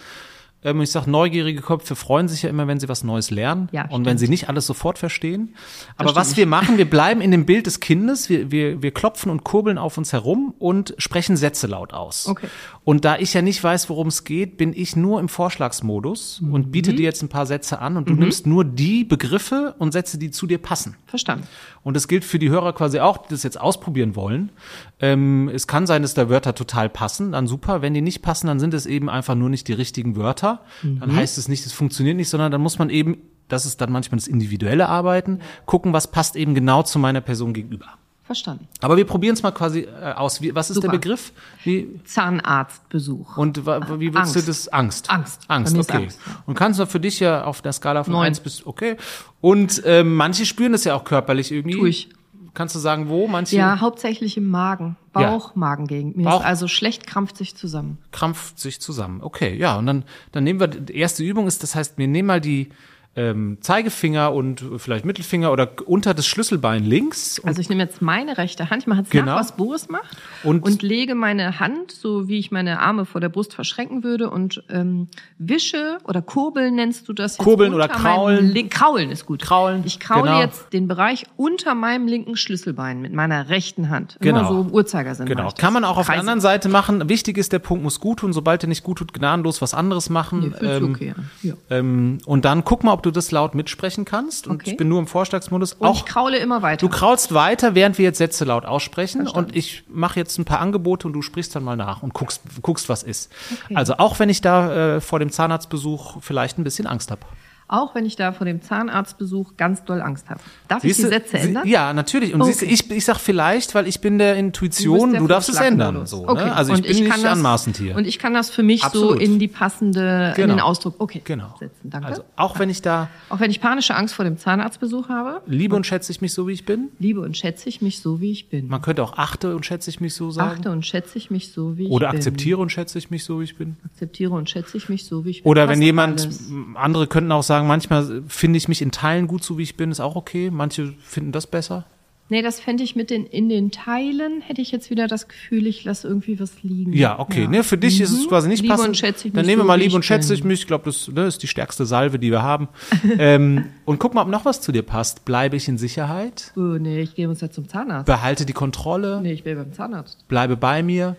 [0.63, 3.83] Ähm, ich sag, neugierige Köpfe freuen sich ja immer, wenn sie was Neues lernen Ja,
[3.83, 4.19] und wenn stimmt.
[4.19, 5.55] sie nicht alles sofort verstehen.
[5.97, 9.31] Aber was wir machen, wir bleiben in dem Bild des Kindes, wir, wir, wir klopfen
[9.31, 12.27] und kurbeln auf uns herum und sprechen Sätze laut aus.
[12.27, 12.47] Okay.
[12.83, 16.71] Und da ich ja nicht weiß, worum es geht, bin ich nur im Vorschlagsmodus und
[16.71, 20.17] biete dir jetzt ein paar Sätze an und du nimmst nur die Begriffe und Sätze,
[20.17, 20.95] die zu dir passen.
[21.05, 21.47] Verstanden.
[21.83, 24.51] Und das gilt für die Hörer quasi auch, die das jetzt ausprobieren wollen.
[24.99, 27.81] Ähm, es kann sein, dass da Wörter total passen, dann super.
[27.81, 30.52] Wenn die nicht passen, dann sind es eben einfach nur nicht die richtigen Wörter.
[30.81, 33.91] Dann heißt es nicht, es funktioniert nicht, sondern dann muss man eben, das ist dann
[33.91, 37.87] manchmal das individuelle Arbeiten, gucken, was passt eben genau zu meiner Person gegenüber.
[38.25, 38.69] Verstanden.
[38.79, 40.41] Aber wir probieren es mal quasi äh, aus.
[40.41, 40.87] Wie, was ist Super.
[40.87, 41.33] der Begriff?
[41.65, 43.37] Wie, Zahnarztbesuch.
[43.37, 44.69] und wie würdest du das?
[44.69, 45.09] Angst.
[45.09, 45.41] Angst.
[45.49, 46.03] Angst, okay.
[46.03, 46.41] Angst, ja.
[46.45, 48.27] Und kannst du für dich ja auf der Skala von Neun.
[48.27, 48.95] 1 bis, okay.
[49.41, 51.75] Und ähm, manche spüren das ja auch körperlich irgendwie.
[51.75, 52.09] Tu ich.
[52.53, 53.27] Kannst du sagen, wo?
[53.27, 54.95] Manche ja, hauptsächlich im Magen.
[55.15, 55.31] Ja.
[55.31, 56.17] Bauch, Magengegend.
[56.17, 56.39] Mir Bauch.
[56.41, 57.97] ist also schlecht krampft sich zusammen.
[58.11, 59.21] krampft sich zusammen.
[59.21, 59.77] Okay, ja.
[59.77, 62.69] Und dann, dann nehmen wir, die erste Übung ist, das heißt, wir nehmen mal die
[63.15, 67.39] ähm, Zeigefinger und vielleicht Mittelfinger oder unter das Schlüsselbein links.
[67.43, 69.25] Also ich nehme jetzt meine rechte Hand, ich mache jetzt Genau.
[69.33, 73.21] nach, was Boris macht, Und- und, lege meine Hand, so wie ich meine Arme vor
[73.21, 77.87] der Brust verschränken würde, und ähm, wische oder kurbeln nennst du das jetzt Kurbeln oder
[77.87, 78.51] kraulen.
[78.69, 79.41] Kraulen ist gut.
[79.43, 80.39] Kraulen, Ich kraule genau.
[80.41, 84.17] jetzt den Bereich unter meinem linken Schlüsselbein mit meiner rechten Hand.
[84.21, 84.51] Immer Genau.
[84.53, 85.27] so im Uhrzeigersinn.
[85.27, 86.19] Genau, kann man auch auf der Kreise.
[86.21, 87.07] anderen Seite machen.
[87.09, 88.33] Wichtig ist, der Punkt muss gut tun.
[88.33, 90.55] Sobald er nicht gut tut, gnadenlos was anderes machen.
[90.59, 91.29] Nee, Ähm, okay an.
[91.43, 91.53] Ja.
[91.69, 94.47] ähm, und dann guck mal, ob du das laut mitsprechen kannst.
[94.47, 94.71] Und Okay.
[94.71, 95.73] ich bin nur im Vorschlagsmodus.
[95.73, 96.85] Und auch ich kraule immer weiter.
[96.85, 99.49] Du kraulst weiter, während wir jetzt Sätze laut aussprechen Verstanden.
[99.51, 102.41] und ich mache jetzt ein paar Angebote und du sprichst dann mal nach und guckst,
[102.61, 103.31] guckst was ist.
[103.75, 107.21] Also auch wenn ich da äh, vor dem Zahnarztbesuch vielleicht ein bisschen Angst habe.
[107.67, 110.39] Auch wenn ich da vor dem Zahnarztbesuch ganz doll Angst habe.
[110.67, 111.67] Darf ich die Sätze sie- ändern?
[111.67, 112.33] Ja, natürlich.
[112.33, 112.51] Und Okay.
[112.51, 115.59] siehst du, ich, ich sag vielleicht, weil ich bin der Intuition, du, der darfst es
[115.59, 116.05] ändern.
[116.05, 116.45] So, okay.
[116.45, 116.55] ne?
[116.55, 117.95] Also ich Und bin nicht kann das, anmaßend hier.
[117.95, 119.11] Und ich kann das für mich Absolut.
[119.13, 120.53] so in die passende, in Genau.
[120.55, 121.55] den Ausdruck, okay, genau.
[121.59, 121.89] setzen.
[121.89, 122.07] Danke.
[122.07, 125.75] Also auch wenn ich da Auch wenn ich panische Angst vor dem Zahnarztbesuch habe, liebe
[125.75, 126.89] und schätze ich mich so, wie ich bin.
[126.99, 128.67] liebe und schätze ich mich so, wie ich bin.
[128.67, 130.57] Man könnte auch achte und schätze ich mich so sagen.
[130.59, 132.17] Achte und schätze ich mich so, wie ich Oder bin.
[132.17, 133.77] akzeptiere und schätze ich mich so, wie ich bin.
[133.85, 135.49] Akzeptiere und schätze ich mich so, wie ich bin.
[135.49, 136.51] Oder wenn jemand, alles.
[136.75, 139.91] andere könnten auch sagen, manchmal finde ich mich in Teilen gut, so wie ich bin,
[139.91, 140.49] ist auch okay.
[140.51, 141.85] Manche finden das besser.
[142.29, 145.67] Nee, das fände ich mit den, in den Teilen, hätte ich jetzt wieder das Gefühl,
[145.67, 146.93] ich lasse irgendwie was liegen.
[146.93, 147.47] Ja, okay.
[147.47, 148.63] Ne, für dich ist es quasi nicht Mhm.
[148.63, 148.87] Liebe passend.
[148.87, 150.61] und schätze ich Dann mich nehmen wir mal Liebe und schätze ich mich.
[150.61, 152.69] Ich glaube, das ne, ist die stärkste Salve, die wir haben.
[153.19, 155.25] ähm, und guck mal, ob noch was zu dir passt.
[155.25, 156.53] Bleibe ich in Sicherheit?
[156.55, 158.05] Oh, nee, ich gehe uns jetzt zum Zahnarzt.
[158.05, 159.19] Behalte die Kontrolle?
[159.21, 160.25] Nee, ich bin beim Zahnarzt.
[160.27, 161.17] Bleibe bei mir?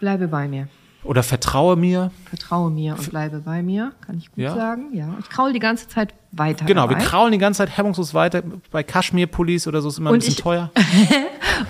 [0.00, 0.68] Bleibe bei mir.
[1.04, 2.10] Oder vertraue mir?
[2.26, 4.54] Vertraue mir und bleibe bei mir, kann ich gut Ja.
[4.54, 4.94] sagen.
[4.94, 6.64] Ja, ich kraul die ganze Zeit weiter.
[6.64, 7.04] Genau, wir dabei.
[7.04, 8.42] kraulen die ganze Zeit hemmungslos weiter.
[8.70, 10.70] Bei Kaschmir-Pullis oder so ist immer ein Und bisschen ich- teuer.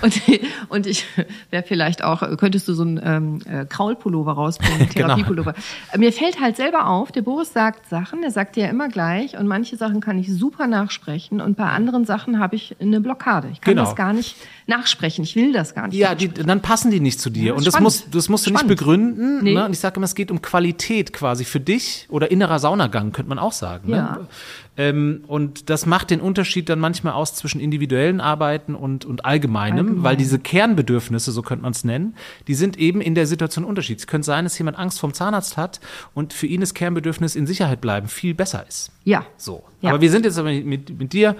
[0.01, 0.21] Und,
[0.69, 1.05] und ich
[1.49, 5.07] wäre vielleicht auch, könntest du so einen ähm, äh, Kraulpullover rausbringen, Genau.
[5.07, 5.53] Therapiepullover.
[5.91, 9.37] Äh, Mir fällt halt selber auf, der Boris sagt Sachen, er sagt ja immer gleich
[9.37, 13.49] und manche Sachen kann ich super nachsprechen und bei anderen Sachen habe ich eine Blockade.
[13.51, 13.85] Ich kann Genau.
[13.85, 14.35] das gar nicht
[14.67, 15.97] nachsprechen, ich will das gar nicht.
[15.97, 17.43] Ja, die, dann passen die nicht zu dir.
[17.47, 19.43] Ja, und das, muss, das musst du nicht begründen.
[19.43, 19.53] Nee.
[19.55, 19.65] Ne?
[19.65, 23.29] Und ich sage immer, es geht um Qualität quasi für dich oder innerer Saunagang, könnte
[23.29, 23.89] man auch sagen.
[23.89, 24.11] Ja.
[24.13, 24.27] Ne?
[24.75, 29.77] Ähm, und das macht den Unterschied dann manchmal aus zwischen individuellen Arbeiten und, und allgemeinem,
[29.77, 30.03] Allgemein.
[30.03, 32.15] weil diese Kernbedürfnisse, so könnte man es nennen,
[32.47, 34.03] die sind eben in der Situation unterschiedlich.
[34.03, 35.79] Es könnte sein, dass jemand Angst vom Zahnarzt hat
[36.13, 38.91] und für ihn das Kernbedürfnis in Sicherheit bleiben viel besser ist.
[39.03, 39.25] Ja.
[39.37, 39.63] So.
[39.81, 39.91] Ja.
[39.91, 41.35] Aber wir sind jetzt aber mit, mit dir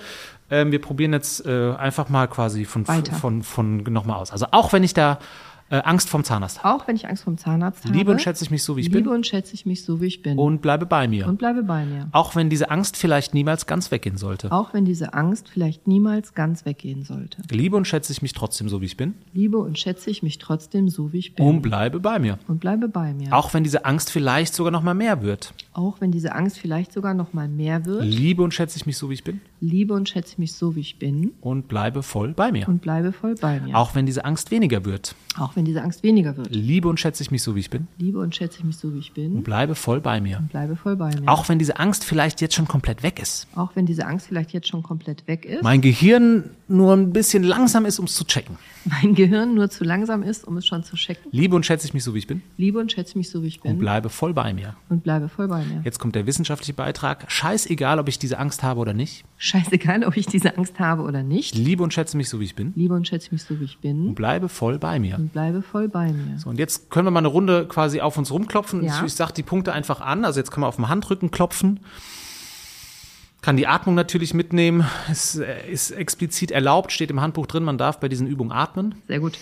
[0.52, 3.14] Ähm, wir probieren jetzt äh, einfach mal quasi von, Weiter.
[3.14, 4.30] von, von, von nochmal aus.
[4.32, 5.18] Also auch wenn ich da
[5.74, 6.76] äh, Angst vom Zahnarzt habe.
[6.76, 7.98] Auch wenn ich Angst vom Zahnarzt habe.
[7.98, 9.08] Liebe und schätze ich mich so, wie ich Liebe bin.
[9.12, 10.38] und schätze ich mich so, wie ich bin.
[10.38, 11.28] Und bleibe bei mir.
[11.28, 12.10] und bleibe bei mir.
[12.12, 14.52] auch wenn diese Angst vielleicht niemals ganz weggehen sollte.
[14.52, 17.42] Auch wenn diese Angst vielleicht niemals ganz weggehen sollte.
[17.50, 19.16] Liebe und schätze ich mich trotzdem so, wie ich bin.
[19.34, 21.44] Liebe und schätze ich mich trotzdem so, wie ich bin.
[21.44, 22.38] Und bleibe bei mir.
[22.48, 23.34] und bleibe bei mir.
[23.34, 25.56] Auch wenn diese Angst vielleicht sogar noch mal mehr wird.
[25.74, 28.04] Auch wenn diese Angst vielleicht sogar noch mal mehr wird.
[28.04, 29.42] Liebe und schätze ich mich so, wie ich bin.
[29.64, 31.32] Liebe und schätze mich so, wie ich bin.
[31.40, 32.68] Und bleibe voll bei mir.
[32.68, 33.78] Und bleibe voll bei mir.
[33.78, 35.16] Auch wenn diese Angst weniger wird.
[35.40, 36.50] Auch wenn diese Angst weniger wird.
[36.52, 37.88] Liebe und schätze ich mich so, wie ich bin.
[37.98, 39.38] Liebe und schätze ich mich so, wie ich bin.
[39.38, 40.40] Und bleibe voll bei mir.
[40.40, 41.30] Und bleibe voll bei mir.
[41.30, 43.48] Auch wenn diese Angst vielleicht jetzt schon komplett weg ist.
[43.56, 45.64] Auch wenn diese Angst vielleicht jetzt schon komplett weg ist.
[45.64, 48.58] Mein Gehirn nur ein bisschen langsam ist, um es zu checken.
[48.86, 51.32] mein Gehirn nur zu langsam ist, um es schon zu checken.
[51.32, 52.42] Liebe und schätze ich mich so, wie ich bin.
[52.58, 53.80] Liebe und schätze mich so, wie ich Und bin.
[53.80, 54.76] bleibe voll bei mir.
[54.90, 55.82] Und bleibe voll bei mir.
[55.86, 57.32] Jetzt kommt der wissenschaftliche Beitrag.
[57.32, 59.24] Scheißegal, ob ich diese Angst habe oder nicht.
[59.38, 61.56] Scheißegal, ob ich diese Angst habe oder nicht.
[61.56, 62.74] Liebe und schätze mich so, wie ich bin.
[62.76, 64.16] Liebe und schätze mich so, wie ich Und bin.
[64.16, 65.16] bleibe voll bei mir.
[65.16, 66.40] Und bleibe voll bei mir.
[66.40, 68.84] So, und jetzt können wir mal eine Runde quasi auf uns rumklopfen.
[68.84, 68.98] Ja.
[69.00, 70.26] Ich, ich sage die Punkte einfach an.
[70.26, 71.80] Also jetzt kann man auf dem Handrücken klopfen.
[73.44, 74.86] Kann die Atmung natürlich mitnehmen.
[75.12, 78.96] Es äh, ist explizit erlaubt, steht im Handbuch drin, man darf bei diesen Übungen atmen.
[79.08, 79.38] Sehr gut.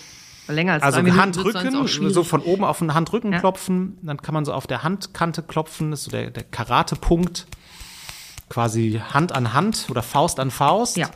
[0.48, 3.40] Länger als Also drei Minuten Handrücken, so von oben auf den Handrücken Ja.
[3.40, 3.98] klopfen.
[4.02, 5.92] Dann kann man so auf der Handkante klopfen.
[5.92, 7.46] Das ist so der, der Karatepunkt.
[8.50, 10.98] Quasi Hand an Hand oder Faust an Faust.
[10.98, 11.10] Ja.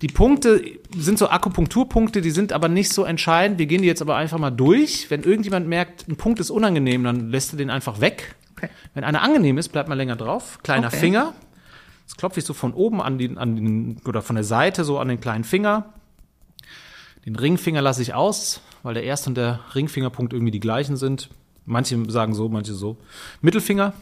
[0.00, 0.60] Die Punkte
[0.96, 3.58] sind so Akupunkturpunkte, die sind aber nicht so entscheidend.
[3.60, 5.10] Wir gehen die jetzt aber einfach mal durch.
[5.10, 8.34] Wenn irgendjemand merkt, ein Punkt ist unangenehm, dann lässt er den einfach weg.
[8.56, 8.68] Okay.
[8.94, 10.58] Wenn einer angenehm ist, bleibt man länger drauf.
[10.64, 10.96] Kleiner Okay.
[10.96, 11.34] Finger.
[12.12, 14.98] Jetzt klopfe ich so von oben an den, an den, oder von der Seite so
[14.98, 15.86] an den kleinen Finger.
[17.24, 21.30] Den Ringfinger lasse ich aus, weil der erste und der Ringfingerpunkt irgendwie die gleichen sind.
[21.64, 22.98] Manche sagen so, manche so.
[23.40, 23.94] Mittelfinger.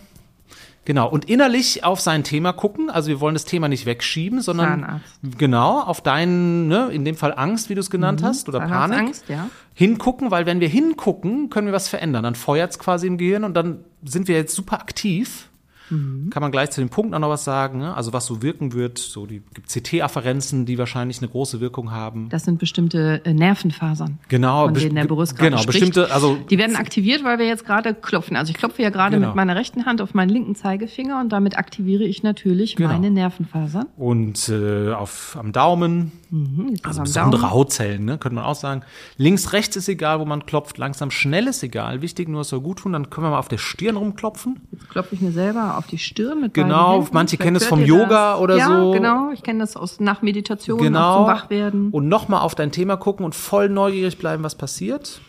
[0.87, 1.09] Genau.
[1.09, 2.91] Und innerlich auf sein Thema gucken.
[2.91, 5.39] Also wir wollen das Thema nicht wegschieben, sondern Zahnarzt.
[5.39, 8.73] genau auf deinen, ne, in dem Fall Angst, wie du es genannt hast, oder Panik.
[8.73, 9.51] Zahnarztangst, ja.
[9.75, 12.25] Hingucken, weil wenn wir hingucken, können wir was verändern.
[12.25, 15.50] Dann feuert es quasi im Gehirn und dann sind wir jetzt super aktiv.
[15.91, 17.79] Kann man gleich zu den Punkten auch noch was sagen.
[17.81, 17.95] Ne?
[17.95, 18.99] Also was so wirken wird.
[18.99, 22.29] So die gibt CT-Afferenzen, die wahrscheinlich eine große Wirkung haben.
[22.31, 24.19] Das sind bestimmte äh, Nervenfasern.
[24.29, 25.81] Genau, Von denen der Boris gerade genau, spricht.
[25.81, 28.37] bestimmte, also Die werden aktiviert, weil wir jetzt gerade klopfen.
[28.37, 29.29] Also ich klopfe ja gerade Genau.
[29.29, 32.91] mit meiner rechten Hand auf meinen linken Zeigefinger und damit aktiviere ich natürlich Genau.
[32.91, 33.87] meine Nervenfasern.
[33.97, 37.53] und äh, auf am Daumen, Mhm, also besondere Daumen.
[37.53, 38.83] Hautzellen, ne, könnte man auch sagen.
[39.17, 40.79] Links, rechts ist egal, wo man klopft.
[40.79, 42.03] Langsam, schnell ist egal.
[42.03, 42.93] Wichtig nur, es soll gut tun.
[42.93, 44.61] Dann können wir mal auf der Stirn rumklopfen.
[44.71, 47.85] Jetzt klopfe ich mir selber auf die Stirn mit Genau, manche Vielleicht kennen es vom
[47.85, 48.41] Yoga das.
[48.41, 48.91] oder ja, so.
[48.93, 49.31] genau.
[49.33, 51.19] Ich kenne das aus nach Meditation, Genau.
[51.19, 51.91] zum Wachwerden.
[51.91, 55.21] Und nochmal auf dein Thema gucken und voll neugierig bleiben, was passiert.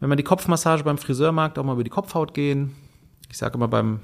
[0.00, 2.74] Wenn man die Kopfmassage beim Friseur mag, auch mal über die Kopfhaut gehen.
[3.30, 4.00] Ich sage immer beim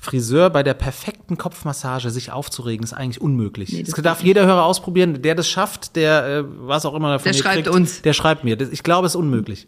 [0.00, 3.72] Friseur bei der perfekten Kopfmassage sich aufzuregen, ist eigentlich unmöglich.
[3.72, 5.22] Nee, das das darf jeder Hörer ausprobieren.
[5.22, 8.02] Der das schafft, der äh, was auch immer davon Der schreibt kriegt, uns.
[8.02, 8.56] Der schreibt mir.
[8.56, 9.66] Das, ich glaube, es ist unmöglich.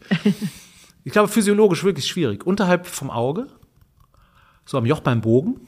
[1.05, 2.47] ich glaube, physiologisch wirklich schwierig.
[2.47, 3.47] Unterhalb vom Auge,
[4.69, 5.61] so am Joch beim Bogen.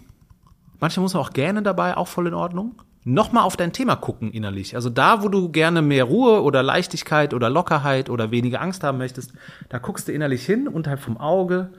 [0.78, 2.74] Manchmal muss man auch gerne dabei, auch voll in Ordnung.
[3.04, 4.74] Nochmal auf dein Thema gucken innerlich.
[4.74, 8.98] Also da, wo du gerne mehr Ruhe oder Leichtigkeit oder Lockerheit oder weniger Angst haben
[8.98, 9.32] möchtest,
[9.70, 11.70] da guckst du innerlich hin, unterhalb vom Auge,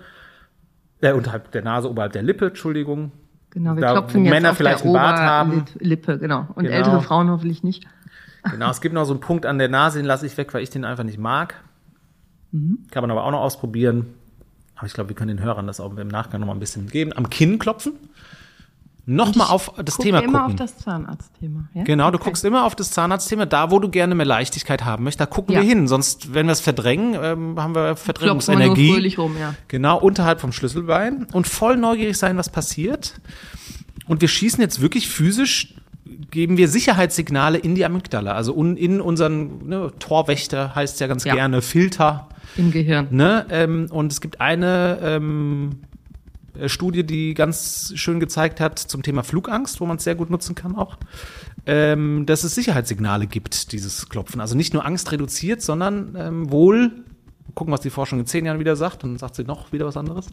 [1.02, 3.12] äh, unterhalb der Nase, oberhalb der Lippe, Entschuldigung.
[3.52, 5.66] Genau, wir Da, klopfen jetzt Männer auf vielleicht der einen Bart haben.
[5.76, 6.48] Oberlippe, genau.
[6.56, 6.76] Und Genau.
[6.76, 7.86] ältere Frauen hoffentlich nicht.
[8.50, 10.64] Genau, es gibt noch so einen Punkt an der Nase, den lasse ich weg, weil
[10.64, 11.54] ich den einfach nicht mag.
[12.90, 14.08] Kann man aber auch noch ausprobieren.
[14.82, 16.88] Aber ich glaube, wir können den Hörern das auch im Nachgang noch mal ein bisschen
[16.88, 17.14] geben.
[17.16, 17.94] Am Kinn klopfen.
[19.06, 20.54] Nochmal auf das Guck Thema immer gucken.
[20.54, 21.70] auf das Zahnarztthema.
[21.76, 21.84] Ja?
[21.84, 22.26] Genau, du Okay.
[22.26, 25.54] guckst immer auf das Zahnarztthema, da wo du gerne mehr Leichtigkeit haben möchtest, da gucken
[25.54, 25.62] Ja.
[25.62, 25.88] wir hin.
[25.88, 28.92] Sonst, wenn wir es verdrängen, ähm, haben wir wir Verdrängungsenergie.
[28.92, 29.54] fröhlich rum, ja.
[29.68, 33.22] Genau, unterhalb vom Schlüsselbein und voll neugierig sein, was passiert.
[34.08, 35.76] Und wir schießen jetzt wirklich physisch,
[36.32, 41.24] geben wir Sicherheitssignale in die Amygdala, also un, in unseren ne, Torwächter, heißt ja ganz
[41.24, 41.34] Ja.
[41.34, 42.28] gerne, Filter.
[42.58, 43.08] Im Gehirn.
[43.12, 43.46] Ne?
[43.50, 45.80] Ähm, und es gibt eine ähm,
[46.60, 50.30] äh, Studie, die ganz schön gezeigt hat zum Thema Flugangst, wo man es sehr gut
[50.30, 50.98] nutzen kann auch,
[51.66, 54.42] ähm, dass es Sicherheitssignale gibt, dieses Klopfen.
[54.42, 56.92] Also nicht nur Angst reduziert, sondern ähm, wohl,
[57.56, 59.98] gucken, was die Forschung in zehn Jahren wieder sagt, dann sagt sie noch wieder was
[59.98, 60.28] anderes.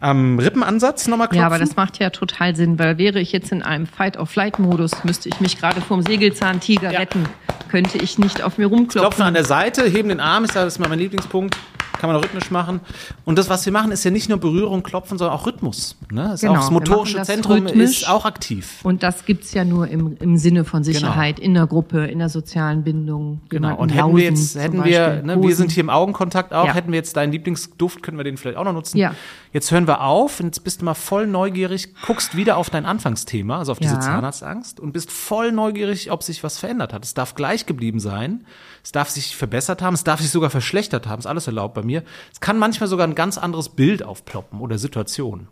[0.00, 1.40] Am Rippenansatz nochmal klopfen.
[1.40, 5.28] Ja, aber das macht ja total Sinn, weil wäre ich jetzt in einem Fight-of-Flight-Modus, müsste
[5.28, 6.98] ich mich gerade vom Sägelzahntiger Ja.
[7.00, 7.24] retten,
[7.70, 9.22] könnte ich nicht auf mir Klopfen rumklopfen.
[9.24, 11.56] an der Seite, heben den Arm, sage, das ist mal mein Lieblingspunkt.
[12.04, 12.80] Kann man auch rhythmisch machen.
[13.24, 15.96] Und das, was wir machen, ist ja nicht nur Berührung, Klopfen, sondern auch Rhythmus.
[16.12, 16.34] Ne?
[16.34, 18.80] Ist Genau, auch das motorische das Zentrum ist auch aktiv.
[18.82, 22.28] Und das gibt's ja nur im, im Sinne von Sicherheit, in der Gruppe, in der
[22.28, 23.40] sozialen Bindung.
[23.48, 23.74] Genau.
[23.76, 26.74] Und hätten wir jetzt, hätten wir, ne, wir sind hier im Augenkontakt auch, Ja.
[26.74, 28.98] hätten wir jetzt deinen Lieblingsduft, können wir den vielleicht auch noch nutzen.
[28.98, 29.14] Ja.
[29.54, 32.84] Jetzt hören wir auf und jetzt bist du mal voll neugierig, guckst wieder auf dein
[32.84, 34.00] Anfangsthema, also auf diese Ja.
[34.00, 37.02] Zahnarztangst und bist voll neugierig, ob sich was verändert hat.
[37.04, 38.44] Es darf gleich geblieben sein,
[38.82, 41.82] es darf sich verbessert haben, es darf sich sogar verschlechtert haben, ist alles erlaubt bei
[41.82, 41.93] mir.
[42.32, 45.48] Es kann manchmal sogar ein ganz anderes Bild aufploppen oder Situation.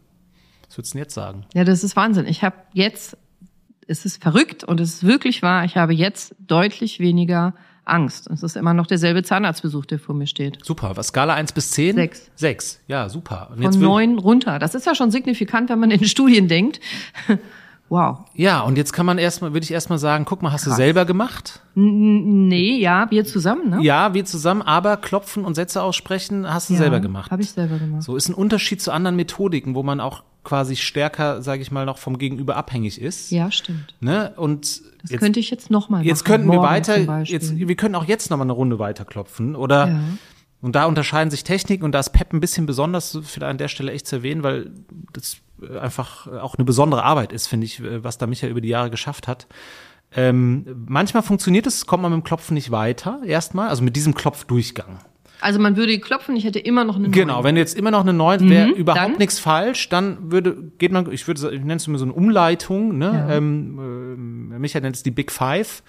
[0.69, 1.45] Was würdest du denn jetzt sagen?
[1.55, 2.27] Ja, das ist Wahnsinn.
[2.27, 3.17] Ich habe jetzt,
[3.87, 8.31] es ist verrückt und es ist wirklich wahr, ich habe jetzt deutlich weniger Angst.
[8.31, 10.59] Es ist immer noch derselbe Zahnarztbesuch, der vor mir steht.
[10.65, 10.97] Super.
[10.97, 11.97] Was Skala 1 bis 10?
[11.97, 12.31] Sechs.
[12.37, 12.81] Sechs.
[12.87, 13.51] Ja, super.
[13.51, 14.59] Und Von will- neun runter.
[14.61, 16.79] Das ist ja schon signifikant, wenn man in Studien denkt.
[17.93, 18.19] Wow.
[18.35, 21.05] Ja, und jetzt kann man erstmal, würde ich erstmal sagen, guck mal, hast du selber
[21.05, 21.61] gemacht?
[21.75, 23.83] Nee, ja, wir zusammen, ne?
[23.83, 27.31] Ja, wir zusammen, aber klopfen und Sätze aussprechen hast du Ja, selber gemacht.
[27.31, 28.03] Habe ich selber gemacht.
[28.03, 31.85] So ist ein Unterschied zu anderen Methodiken, wo man auch quasi stärker, sage ich mal,
[31.87, 33.31] noch vom Gegenüber abhängig ist.
[33.31, 33.95] Ja, stimmt.
[34.01, 34.33] Ne?
[34.37, 36.33] Und Das jetzt, könnte ich jetzt nochmal jetzt machen.
[36.47, 39.55] könnten wir weiter, jetzt, wir können auch jetzt nochmal eine Runde weiter klopfen.
[39.55, 40.01] Oder Ja.
[40.61, 43.69] und da unterscheiden sich Techniken und da ist Pep ein bisschen besonders, vielleicht an der
[43.69, 44.71] Stelle echt zu erwähnen, weil
[45.13, 45.37] das
[45.81, 48.91] einfach auch eine besondere Arbeit ist, finde ich, äh, was da Michael über die Jahre
[48.91, 49.47] geschafft hat.
[50.15, 54.15] Ähm, manchmal funktioniert es, kommt man mit dem Klopfen nicht weiter, erstmal, also mit diesem
[54.15, 54.99] Klopfdurchgang.
[55.41, 57.45] Also man würde klopfen, ich hätte immer noch eine Genau, neun.
[57.45, 59.19] wenn du jetzt immer noch eine 9, wäre überhaupt Mhm, dann?
[59.19, 62.97] nichts falsch, dann würde, geht man, ich würde, ich nenne es immer so eine Umleitung,
[62.99, 63.07] ne?
[63.29, 63.37] Ja.
[63.37, 65.83] Ähm, äh, Michael nennt es die Big Five.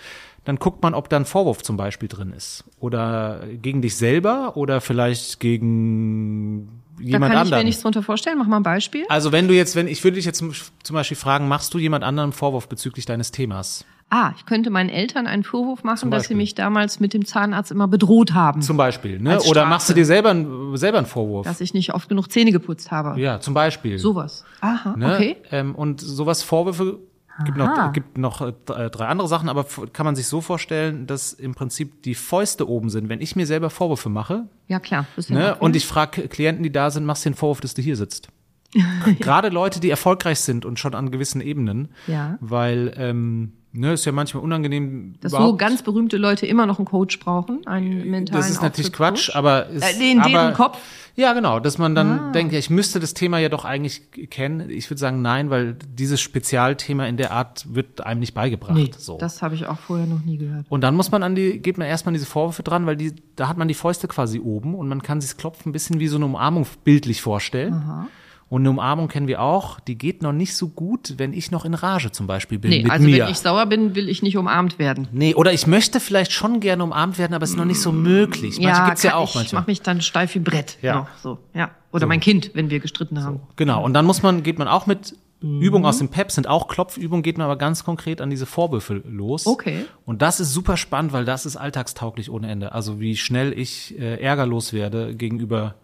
[0.45, 2.63] Dann guckt man, ob da ein Vorwurf zum Beispiel drin ist.
[2.79, 8.37] Oder gegen dich selber oder vielleicht gegen Da jemand kann ich mir nichts drunter vorstellen.
[8.37, 9.05] Mach mal ein Beispiel.
[9.09, 12.03] Also wenn du jetzt, wenn, ich würde dich jetzt zum, Beispiel fragen, machst du jemand
[12.03, 13.85] anderen einen Vorwurf bezüglich deines Themas?
[14.09, 17.71] Ah, ich könnte meinen Eltern einen Vorwurf machen, dass sie mich damals mit dem Zahnarzt
[17.71, 19.41] immer bedroht haben, Zum Beispiel, ne?
[19.41, 21.47] Oder machst du dir selber, einen- selber einen Vorwurf?
[21.47, 23.19] dass ich nicht oft genug Zähne geputzt habe.
[23.19, 23.97] ja, zum Beispiel.
[23.97, 24.45] Sowas.
[24.61, 25.13] Aha, Ne?
[25.15, 25.37] okay.
[25.49, 26.99] Ähm, und sowas Vorwürfe
[27.45, 27.85] gibt Aha.
[27.87, 28.53] noch, gibt noch äh,
[28.89, 32.89] drei andere Sachen, aber kann man sich so vorstellen, dass im Prinzip die Fäuste oben
[32.89, 33.09] sind.
[33.09, 35.05] Wenn ich mir selber Vorwürfe mache Ja, klar.
[35.29, 37.95] Ne, und ich frage Klienten, die da sind, machst du den Vorwurf, dass du hier
[37.95, 38.27] sitzt.
[39.19, 42.37] Gerade Leute, die erfolgreich sind und schon an gewissen Ebenen, Ja.
[42.39, 45.15] weil ähm, ne, ist ja manchmal unangenehm.
[45.21, 48.91] Dass so ganz berühmte Leute immer noch einen Coach brauchen, einen mentalen das ist natürlich.
[48.93, 50.77] Quatsch, aber ist, Äh, in deren aber, Kopf?
[51.15, 52.31] Ja, genau, dass man dann Ah.
[52.31, 54.01] denkt, ja, ich müsste das Thema ja doch eigentlich
[54.31, 54.69] kennen.
[54.71, 58.73] Ich würde sagen, nein, weil dieses Spezialthema in der Art wird einem nicht beigebracht.
[58.73, 59.17] Nee, so.
[59.19, 60.65] das habe ich auch vorher noch nie gehört.
[60.69, 63.13] Und dann muss man an die, geht man erstmal an diese Vorwürfe dran, weil die,
[63.35, 65.99] da hat man die Fäuste quasi oben und man kann sich das Klopfen ein bisschen
[65.99, 68.07] wie so eine Umarmung bildlich vorstellen.
[68.53, 71.65] Und eine Umarmung kennen wir auch, die geht noch nicht so gut, wenn ich noch
[71.65, 73.23] in Rage zum Beispiel bin Nee, mit also mir.
[73.25, 75.07] wenn ich sauer bin, will ich nicht umarmt werden.
[75.11, 77.91] nee, oder ich möchte vielleicht schon gerne umarmt werden, aber es ist noch nicht so
[77.91, 78.59] möglich.
[78.61, 79.61] Manche gibt's ja auch ich manchmal.
[79.63, 80.77] mach mich dann steif wie Brett.
[80.83, 80.95] Ja.
[80.97, 81.71] Noch, so, ja.
[81.91, 83.39] Oder mein Kind, wenn wir gestritten haben.
[83.55, 85.61] Genau, und dann muss man, geht man auch mit Mhm.
[85.61, 89.01] Übungen aus dem PEP, sind auch Klopfübungen, geht man aber ganz konkret an diese Vorwürfe
[89.05, 89.45] los.
[89.45, 89.83] Okay.
[90.05, 92.71] Und das ist super spannend, weil das ist alltagstauglich ohne Ende.
[92.71, 95.75] Also wie schnell ich äh, ärgerlos werde gegenüber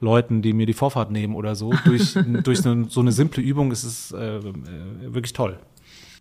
[0.00, 1.72] Leuten, die mir die Vorfahrt nehmen oder so.
[1.84, 4.42] Durch, durch so, eine simple Übung ist es äh, äh,
[5.02, 5.58] wirklich toll.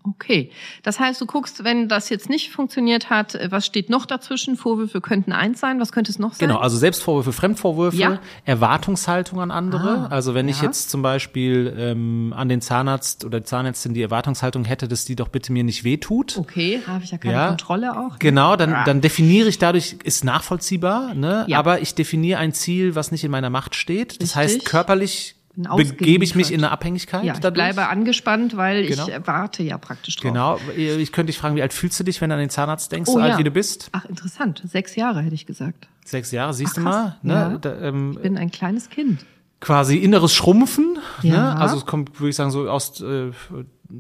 [0.08, 0.52] Okay.
[0.84, 4.56] Das heißt, du guckst, wenn das jetzt nicht funktioniert hat, äh, was steht noch dazwischen?
[4.56, 5.80] Vorwürfe könnten eins sein.
[5.80, 6.48] Was könnte es noch sein?
[6.48, 8.20] Genau, also Selbstvorwürfe, Fremdvorwürfe, Ja.
[8.46, 10.08] Erwartungshaltung an andere.
[10.10, 10.66] Ah, also wenn ich ja.
[10.66, 15.16] jetzt zum Beispiel ähm, an den Zahnarzt oder die Zahnärztin die Erwartungshaltung hätte, dass die
[15.16, 16.38] doch bitte mir nicht wehtut.
[16.38, 17.48] Okay, habe ich ja keine Ja.
[17.50, 18.20] Kontrolle auch.
[18.20, 21.48] Genau, dann, dann definiere ich dadurch, ist nachvollziehbar, ne?
[21.54, 24.22] Aber ich definiere ein Ziel, was nicht in meiner Macht steht.
[24.22, 24.36] Das Richtig.
[24.36, 27.24] heißt, körperlich begebe ich mich in eine Abhängigkeit.
[27.24, 27.54] Ja, ich dadurch.
[27.56, 29.08] bleibe angespannt, weil Genau.
[29.08, 30.32] ich äh, warte ja praktisch drauf.
[30.32, 32.92] Genau, ich könnte dich fragen, wie alt fühlst du dich, wenn du an den Zahnarzt
[32.92, 33.38] denkst, Oh, so alt ja.
[33.40, 33.90] wie du bist?
[33.94, 34.62] Ach, interessant.
[34.66, 35.88] Sechs Jahre hätte ich gesagt.
[36.06, 37.18] Sechs Jahre, siehst Ach, du mal.
[37.24, 37.34] Ne?
[37.34, 37.58] Ja.
[37.58, 39.26] Da, ähm, Ich bin ein kleines Kind.
[39.62, 41.00] quasi inneres Schrumpfen.
[41.24, 41.54] Ja.
[41.54, 41.58] Ne?
[41.60, 43.32] Also es kommt, würde ich sagen, so aus, äh,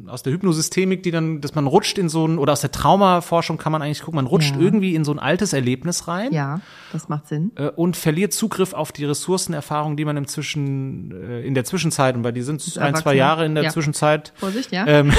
[0.08, 3.58] aus der Hypnosystemik, die dann, dass man rutscht in so ein, oder aus der Traumaforschung
[3.58, 4.62] kann man eigentlich gucken, man rutscht Ja.
[4.62, 6.34] irgendwie in so ein altes Erlebnis rein.
[6.34, 6.62] Ja,
[6.92, 7.52] das macht Sinn.
[7.56, 12.16] äh, und verliert Zugriff auf die Ressourcenerfahrung, die man im Zwischen, äh, in der Zwischenzeit,
[12.16, 13.16] und bei die sind ein, zwei.
[13.16, 13.70] Jahre in der Ja.
[13.70, 14.86] Zwischenzeit, Vorsicht, ja?
[14.88, 15.12] ähm,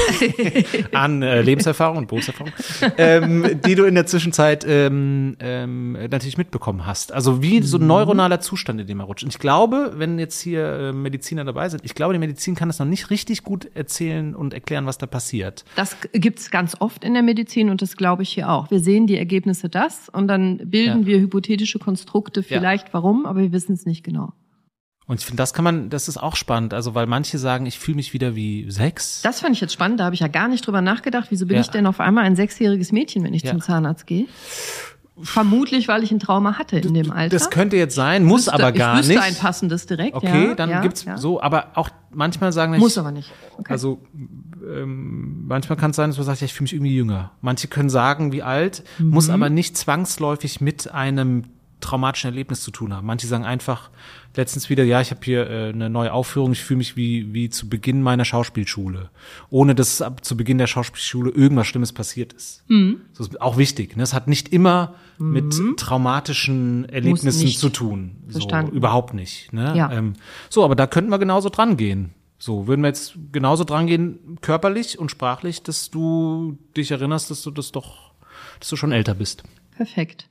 [0.93, 2.53] an äh, Lebenserfahrung und Berufserfahrung,
[2.99, 7.13] ähm, die du in der Zwischenzeit ähm, ähm, natürlich mitbekommen hast.
[7.13, 7.85] Also wie so Mhm.
[7.85, 9.25] ein neuronaler Zustand, in dem er rutscht.
[9.25, 12.69] Und ich glaube, wenn jetzt hier äh, Mediziner dabei sind, ich glaube, die Medizin kann
[12.69, 15.65] das noch nicht richtig gut erzählen und erklären, was da passiert.
[15.77, 18.71] Das gibt's ganz oft in der Medizin und das glaube ich hier auch.
[18.73, 21.07] Wir sehen die Ergebnisse das und dann bilden Ja.
[21.07, 24.33] wir hypothetische Konstrukte vielleicht warum, aber wir wissen es nicht genau.
[25.09, 27.79] Und ich finde, das kann man, das ist auch spannend, also weil manche sagen, ich
[27.79, 29.23] fühle mich wieder wie sechs.
[29.23, 31.29] Das fand ich jetzt spannend, da habe ich ja gar nicht drüber nachgedacht.
[31.31, 31.61] Wieso bin Ja.
[31.61, 33.53] ich denn auf einmal ein sechsjähriges Mädchen, wenn ich Ja.
[33.53, 34.27] zum Zahnarzt gehe?
[35.19, 37.35] Vermutlich, weil ich ein Trauma hatte in dem Alter.
[37.39, 39.19] Das könnte jetzt sein, muss Wüsste- aber gar ich nicht.
[39.19, 40.15] ein passendes direkt.
[40.15, 41.17] okay, ja, dann ja, gibt's ja.
[41.17, 43.33] so, aber auch manchmal sagen Muss aber nicht.
[43.57, 43.73] Okay.
[43.73, 44.03] Also
[44.69, 47.33] ähm, manchmal kann es sein, dass man sagt, ja, ich fühle mich irgendwie jünger.
[47.41, 49.11] Manche können sagen, wie alt, Mhm.
[49.11, 51.45] muss aber nicht zwangsläufig mit einem
[51.81, 53.07] traumatischen Erlebnis zu tun haben.
[53.07, 53.91] Manche sagen einfach
[54.35, 57.51] letztens wieder, ja, ich habe hier äh, eine neue Aufführung, ich fühle mich wie wie
[57.51, 59.11] zu Beginn meiner Schauspielschule,
[59.51, 62.65] ohne dass ab zu Beginn der Schauspielschule irgendwas Schlimmes passiert ist.
[62.69, 63.03] Mhm.
[63.17, 63.95] Das ist auch wichtig.
[63.97, 64.03] Ne?
[64.03, 68.17] Es hat nicht immer mit traumatischen Erlebnissen zu tun.
[68.29, 68.73] So, Verstanden.
[68.77, 69.53] überhaupt nicht.
[69.53, 69.75] Ne?
[69.77, 69.91] Ja.
[69.93, 70.15] Ähm,
[70.51, 72.11] so, aber da könnten wir genauso dran gehen.
[72.39, 77.43] So, würden wir jetzt genauso dran gehen, körperlich und sprachlich, dass du dich erinnerst, dass
[77.43, 78.13] du das doch,
[78.61, 79.43] dass du schon älter bist.
[79.77, 80.29] Perfekt.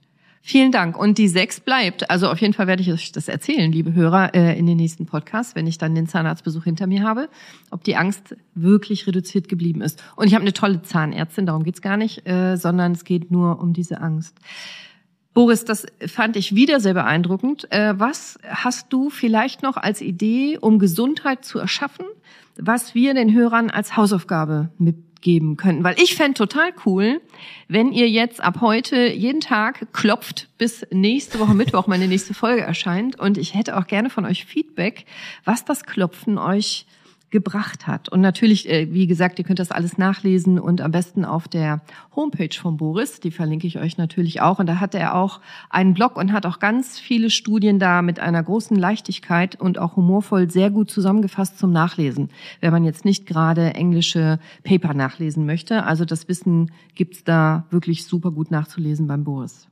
[0.48, 0.96] Vielen Dank.
[0.96, 2.12] Und die sechs bleibt.
[2.12, 5.08] Also auf jeden Fall werde ich euch das erzählen, liebe Hörer, äh, in den nächsten
[5.08, 7.30] Podcasts, wenn ich dann den Zahnarztbesuch hinter mir habe,
[7.72, 10.04] ob die Angst wirklich reduziert geblieben ist.
[10.16, 13.60] Und ich habe eine tolle Zahnärztin, darum geht's gar nicht, äh, sondern es geht nur
[13.60, 14.38] um diese Angst.
[15.36, 17.70] Boris, das fand ich wieder sehr beeindruckend.
[17.70, 22.06] Äh, Was hast du vielleicht noch als Idee, um Gesundheit zu erschaffen,
[22.58, 25.84] was wir den Hörern als Hausaufgabe mitgeben könnten?
[25.84, 27.20] Weil ich fände total cool,
[27.68, 32.62] wenn ihr jetzt ab heute jeden Tag klopft, bis nächste Woche Mittwoch meine nächste Folge
[32.62, 33.20] erscheint.
[33.20, 35.06] Und ich hätte auch gerne von euch Feedback,
[35.44, 36.86] was das Klopfen euch
[37.36, 38.08] gebracht hat.
[38.08, 41.82] Und natürlich, äh, wie gesagt, ihr könnt das alles nachlesen und am besten auf der
[42.16, 44.60] Homepage von Boris, die verlinke ich euch natürlich auch.
[44.60, 48.22] Und da hat er auch einen Blog und hat auch ganz viele Studien da mit
[48.22, 52.30] einer großen Leichtigkeit und auch humorvoll sehr gut zusammengefasst zum Nachlesen,
[52.62, 55.84] wenn man jetzt nicht gerade englische Paper nachlesen möchte.
[55.84, 59.68] Also das Wissen gibt's da wirklich super gut nachzulesen beim Boris.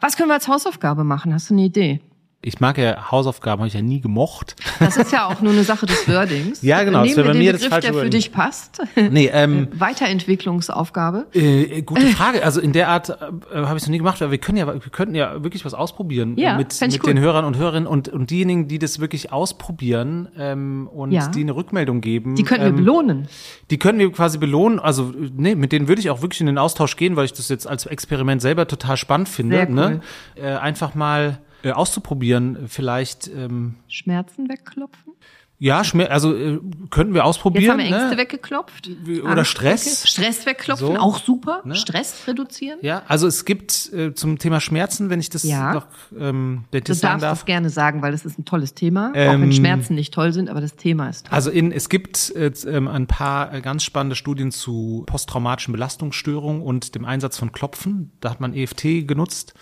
[0.00, 1.32] Was können wir als Hausaufgabe machen?
[1.32, 2.00] Hast du eine Idee?
[2.46, 4.54] Ich mag ja Hausaufgaben, habe ich ja nie gemocht.
[4.78, 6.60] Das ist ja auch nur eine Sache des Wordings.
[6.62, 8.82] Ja, genau, das Nehmen wir bei den mir das Begriff, falsche der für dich passt.
[9.10, 11.26] Nee, ähm, Weiterentwicklungsaufgabe.
[11.32, 12.44] Äh, gute Frage.
[12.44, 13.14] Also in der Art äh,
[13.54, 15.74] habe ich es noch nie gemacht, aber wir können ja, wir könnten ja wirklich was
[15.74, 17.18] ausprobieren Ja, äh, mit, mit den.
[17.18, 21.28] Hörern und Hörerinnen und, und diejenigen, die das wirklich ausprobieren ähm, und Ja.
[21.28, 22.34] die eine Rückmeldung geben.
[22.34, 23.28] Die können wir ähm, belohnen.
[23.70, 24.78] Die können wir quasi belohnen.
[24.80, 27.48] Also nee, mit denen würde ich auch wirklich in den Austausch gehen, weil ich das
[27.48, 29.56] jetzt als Experiment selber total spannend finde.
[29.56, 29.74] Sehr cool.
[29.74, 30.00] ne?
[30.36, 33.28] äh, einfach mal äh, auszuprobieren, vielleicht.
[33.28, 35.12] Ähm, Schmerzen wegklopfen.
[35.58, 36.60] ja, Schmer also äh,
[36.90, 37.62] könnten wir ausprobieren.
[37.62, 38.18] Jetzt haben wir Ängste ne?
[38.18, 38.90] weggeklopft.
[39.22, 39.86] Oder Angst Stress.
[39.86, 40.96] wegge- Stress wegklopfen, So.
[40.98, 41.62] auch super.
[41.64, 41.74] Ne?
[41.76, 42.78] Stress reduzieren.
[42.82, 45.72] Ja, also es gibt äh, zum Thema Schmerzen, wenn ich das Ja.
[45.74, 45.86] noch
[46.18, 47.20] ähm, Du darfst darf.
[47.20, 49.10] das gerne sagen, weil das ist ein tolles Thema.
[49.10, 51.34] auch Ähm, wenn Schmerzen nicht toll sind, aber das Thema ist toll.
[51.34, 56.60] Also in, es gibt äh, ähm, ein paar äh, ganz spannende Studien zu posttraumatischen Belastungsstörungen
[56.62, 58.10] und dem Einsatz von Klopfen.
[58.20, 59.54] Da hat man EFT genutzt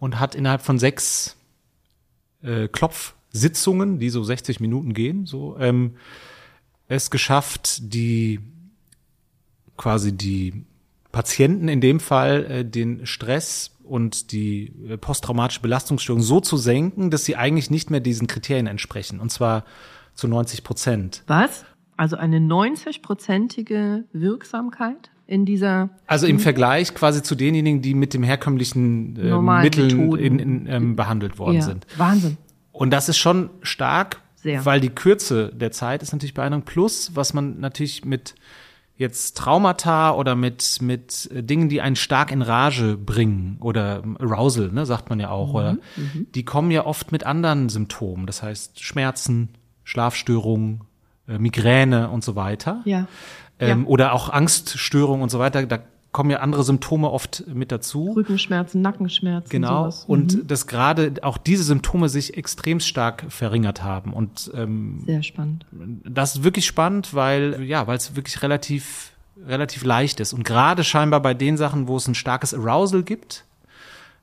[0.00, 1.36] und hat innerhalb von sechs
[2.42, 5.96] äh, Klopfsitzungen, die so 60 Minuten gehen, so ähm,
[6.88, 8.40] es geschafft, die
[9.76, 10.64] quasi die
[11.12, 17.10] Patienten in dem Fall äh, den Stress und die äh, posttraumatische Belastungsstörung so zu senken,
[17.10, 19.20] dass sie eigentlich nicht mehr diesen Kriterien entsprechen.
[19.20, 19.64] Und zwar
[20.14, 21.22] zu 90 Prozent.
[21.26, 21.64] Was?
[21.96, 28.22] Also eine 90-prozentige Wirksamkeit in dieser Also im Vergleich quasi zu denjenigen, die mit dem
[28.22, 31.86] herkömmlichen äh, Mitteln in, in, ähm, behandelt worden ja, sind.
[31.98, 32.38] Wahnsinn.
[32.72, 34.64] Und das ist schon stark, Sehr.
[34.64, 36.64] weil die Kürze der Zeit ist natürlich beeindruckend.
[36.66, 38.36] Plus, was man natürlich mit
[38.96, 44.16] jetzt Traumata oder mit, mit äh, Dingen, die einen stark in Rage bringen oder ähm,
[44.18, 48.26] Arousal, ne, sagt man ja auch, oder Mhm, die kommen ja oft mit anderen Symptomen.
[48.26, 49.50] Das heißt Schmerzen,
[49.84, 50.84] Schlafstörungen,
[51.28, 52.80] äh, Migräne und so weiter.
[52.86, 53.06] Ja.
[53.60, 53.86] Ähm, Ja.
[53.86, 55.64] Oder auch Angststörungen und so weiter.
[55.66, 55.78] Da
[56.10, 58.12] kommen ja andere Symptome oft mit dazu.
[58.16, 59.50] Rückenschmerzen, Nackenschmerzen.
[59.50, 59.82] Genau.
[59.90, 60.04] Sowas.
[60.06, 60.46] Und Mhm.
[60.46, 64.12] dass gerade auch diese Symptome sich extrem stark verringert haben.
[64.12, 65.66] Und ähm, Sehr spannend.
[66.04, 69.12] das ist wirklich spannend, weil, ja, weil es wirklich relativ,
[69.46, 70.32] relativ leicht ist.
[70.32, 73.44] Und gerade scheinbar bei den Sachen, wo es ein starkes Arousal gibt,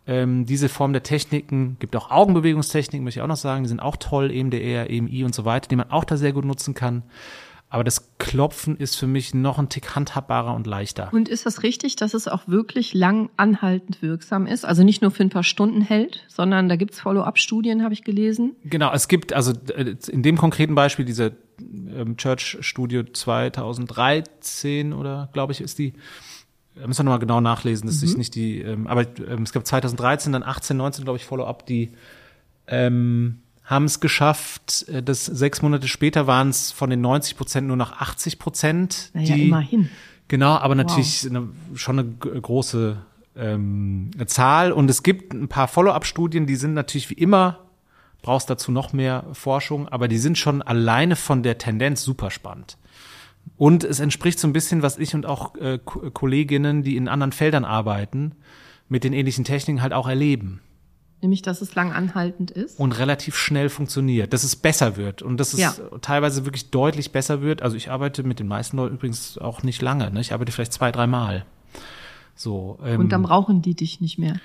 [0.07, 3.79] ähm, diese Form der Techniken, gibt auch Augenbewegungstechniken, möchte ich auch noch sagen, die sind
[3.79, 6.73] auch toll, E EMDR, EMI und so weiter, die man auch da sehr gut nutzen
[6.73, 7.03] kann.
[7.69, 11.09] Aber das Klopfen ist für mich noch ein Tick handhabbarer und leichter.
[11.11, 14.65] Und ist das richtig, dass es auch wirklich lang anhaltend wirksam ist?
[14.65, 18.55] Also nicht nur für ein paar Stunden hält, sondern da gibt's Follow-up-Studien, habe ich gelesen.
[18.63, 25.29] Genau, es gibt also äh, in dem konkreten Beispiel dieser ähm, Church Studio 2013 oder
[25.33, 25.93] glaube ich ist die
[26.75, 29.65] da müssen wir nochmal genau nachlesen, das ist nicht die, ähm, aber ähm, es gab
[29.65, 31.91] 2013, dann 18, 19, glaube ich, Follow-up, die
[32.67, 37.67] ähm, haben es geschafft, äh, dass sechs Monate später waren es von den 90 Prozent
[37.67, 39.09] nur noch 80 Prozent.
[39.13, 39.89] Naja, die, immerhin.
[40.27, 42.97] Genau, aber natürlich eine, schon eine große
[43.35, 44.71] ähm, Zahl.
[44.71, 47.59] Und es gibt ein paar Follow-up-Studien, die sind natürlich wie immer,
[48.21, 52.77] brauchst dazu noch mehr Forschung, aber die sind schon alleine von der Tendenz super spannend.
[53.57, 57.07] Und es entspricht so ein bisschen, was ich und auch äh, Ko- Kolleginnen, die in
[57.07, 58.31] anderen Feldern arbeiten,
[58.89, 60.61] mit den ähnlichen Techniken halt auch erleben.
[61.21, 62.79] Nämlich, dass es lang anhaltend ist.
[62.79, 65.73] Und relativ schnell funktioniert, dass es besser wird und dass es Ja.
[66.01, 67.61] teilweise wirklich deutlich besser wird.
[67.61, 70.11] Also ich arbeite mit den meisten Leuten übrigens auch nicht lange.
[70.11, 70.19] Ne?
[70.21, 71.45] Ich arbeite vielleicht zwei, dreimal.
[72.35, 74.35] So, ähm, Und dann brauchen die dich nicht mehr.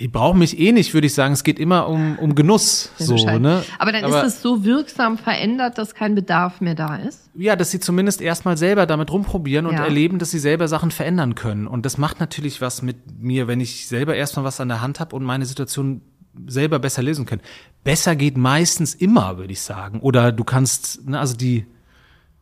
[0.00, 1.32] Ich brauche mich eh nicht, würde ich sagen.
[1.34, 2.92] Es geht immer um, um Genuss.
[2.98, 3.64] So, ne?
[3.78, 7.28] Aber dann ist es so wirksam verändert, dass kein Bedarf mehr da ist.
[7.34, 9.84] Ja, dass sie zumindest erstmal selber damit rumprobieren und Ja.
[9.84, 11.66] erleben, dass sie selber Sachen verändern können.
[11.66, 15.00] Und das macht natürlich was mit mir, wenn ich selber erstmal was an der Hand
[15.00, 16.00] habe und meine Situation
[16.46, 17.40] selber besser lesen kann.
[17.82, 19.98] Besser geht meistens immer, würde ich sagen.
[20.00, 21.66] Oder du kannst, ne, also die,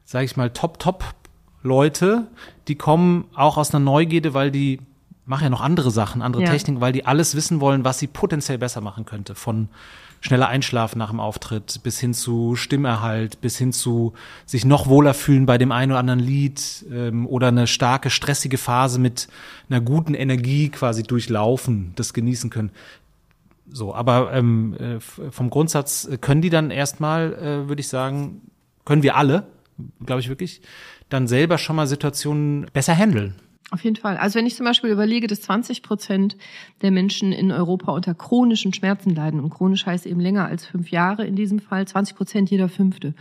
[0.05, 2.27] sage ich mal, Top-Top-Leute,
[2.69, 4.81] die kommen auch aus einer Neugierde, weil die
[5.27, 6.51] machen ja noch andere Sachen, andere Ja.
[6.51, 9.35] Techniken, weil die alles wissen wollen, was sie potenziell besser machen könnte.
[9.35, 9.69] Von
[10.21, 14.15] schneller Einschlafen nach dem Auftritt bis hin zu Stimmerhalt, bis hin zu
[14.47, 18.57] sich noch wohler fühlen bei dem einen oder anderen Lied ähm, oder eine starke, stressige
[18.57, 19.29] Phase mit
[19.69, 22.71] einer guten Energie quasi durchlaufen, das genießen können.
[23.69, 28.43] So, aber ähm, äh, vom Grundsatz äh, können die dann erstmal, äh, würde ich sagen,
[28.85, 29.49] können wir alle,
[30.05, 30.63] glaube ich wirklich,
[31.09, 33.35] dann selber schon mal Situationen besser handeln.
[33.73, 34.17] Auf jeden Fall.
[34.17, 36.37] Also wenn ich zum Beispiel überlege, dass 20 Prozent
[36.83, 40.91] der Menschen in Europa unter chronischen Schmerzen leiden, und chronisch heißt eben länger als fünf
[40.91, 43.15] Jahre in diesem Fall, 20 Prozent jeder fünfte.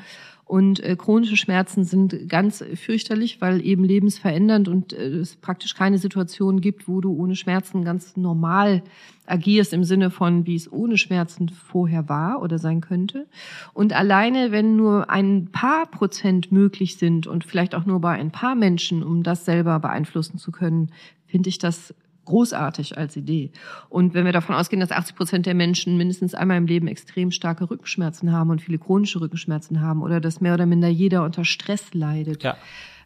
[0.46, 5.98] Und äh, chronische Schmerzen sind ganz fürchterlich, weil eben lebensverändernd und äh, es praktisch keine
[5.98, 8.84] Situation gibt, wo du ohne Schmerzen ganz normal
[9.26, 13.26] agierst im Sinne von, wie es ohne Schmerzen vorher war oder sein könnte.
[13.74, 18.30] Und alleine, wenn nur ein paar Prozent möglich sind und vielleicht auch nur bei ein
[18.30, 20.92] paar Menschen, um das selber beeinflussen zu können,
[21.26, 23.52] finde ich das großartig als Idee.
[23.90, 27.32] Und wenn wir davon ausgehen, dass 80 Prozent der Menschen mindestens einmal im Leben extrem
[27.32, 31.46] starke Rückenschmerzen haben und viele chronische Rückenschmerzen haben oder dass mehr oder minder jeder unter
[31.46, 32.58] Stress leidet, Ja.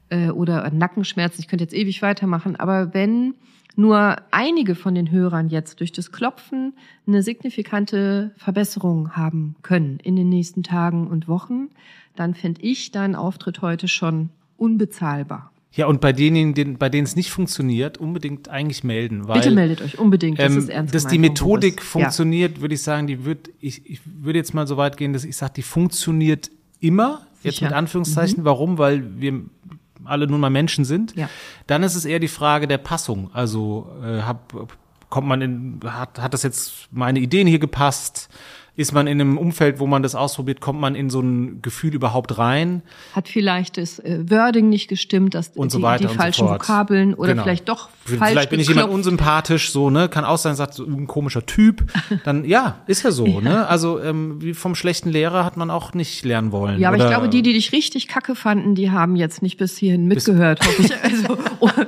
[0.10, 1.42] äh, oder Nackenschmerzen.
[1.42, 2.56] Ich könnte jetzt ewig weitermachen.
[2.56, 3.36] Aber wenn
[3.76, 6.74] nur einige von den Hörern jetzt durch das Klopfen
[7.08, 11.70] eine signifikante Verbesserung haben können in den nächsten Tagen und Wochen,
[12.16, 15.52] dann finde ich deinen Auftritt heute schon unbezahlbar.
[15.72, 19.28] Ja, und bei denjenigen, denen- bei denen es nicht funktioniert, unbedingt eigentlich melden.
[19.28, 20.40] Weil, Bitte meldet euch unbedingt.
[20.40, 24.02] Das ähm, ist ernst dass die Methodik funktioniert, würde ich sagen, die wird, ich, ich
[24.06, 26.50] würde jetzt mal so weit gehen, dass ich sage, die funktioniert
[26.80, 27.68] immer, jetzt Sicher.
[27.68, 28.46] mit Anführungszeichen.
[28.46, 28.78] Warum?
[28.80, 29.42] Weil wir
[30.06, 31.16] alle nun mal Menschen sind.
[31.16, 31.30] Ja.
[31.68, 33.30] Dann ist es eher die Frage der Passung.
[33.34, 34.54] Also äh, hab,
[35.10, 38.30] kommt man in, hat, hat das jetzt meine Ideen hier gepasst?
[38.80, 41.94] Ist man in einem Umfeld, wo man das ausprobiert, kommt man in so ein Gefühl
[41.94, 42.82] überhaupt rein?
[43.10, 43.18] Ja.
[43.18, 46.48] Hat vielleicht das äh, Wording nicht gestimmt, dass Und die, so weiter die so falschen
[46.48, 46.62] fort.
[46.62, 47.44] Vokabeln oder Genau.
[47.44, 50.08] vielleicht doch falsch Vielleicht bin ich jemand unsympathisch, so, ne?
[50.08, 51.92] Kann auch sein, sagt so ein komischer Typ.
[52.24, 53.68] Dann, ja, ist ja so, ne?
[53.68, 56.80] Also, ähm, wie vom schlechten Lehrer hat man auch nicht lernen wollen.
[56.80, 59.58] Ja, aber oder, ich glaube, die, die dich richtig kacke fanden, die haben jetzt nicht
[59.58, 60.90] bis hierhin mitgehört, hoffe ich.
[61.04, 61.38] Also,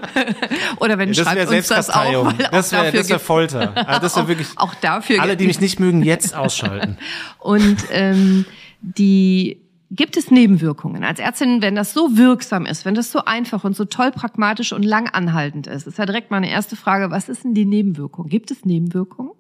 [0.80, 3.74] oder wenn Das wäre schreibt uns das auch, weil auch Das wäre das wär Folter.
[3.88, 4.48] Also das wäre auch, wirklich.
[4.56, 6.81] auch dafür Alle, die mich nicht mögen, jetzt ausschalten.
[7.40, 8.46] Und ähm,
[8.82, 9.58] die
[9.92, 11.04] gibt es Nebenwirkungen.
[11.04, 14.72] Als Ärztin, wenn das so wirksam ist, wenn das so einfach und so toll pragmatisch
[14.72, 18.30] und lang anhaltend ist, ist ja direkt meine erste Frage, was ist denn die Nebenwirkung?
[18.30, 19.34] Gibt es Nebenwirkungen?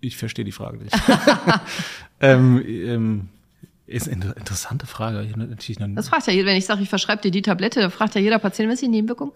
[0.00, 0.96] Ich verstehe die Frage nicht.
[2.20, 3.28] ähm, ähm,
[3.86, 5.22] ist eine inter- interessante Frage.
[5.24, 7.90] Ich Natürlich Das fragt ja jeder, wenn ich sage, ich verschreibe dir die Tablette, dann
[7.90, 9.32] fragt ja jeder Patient, was ist die Nebenwirkung?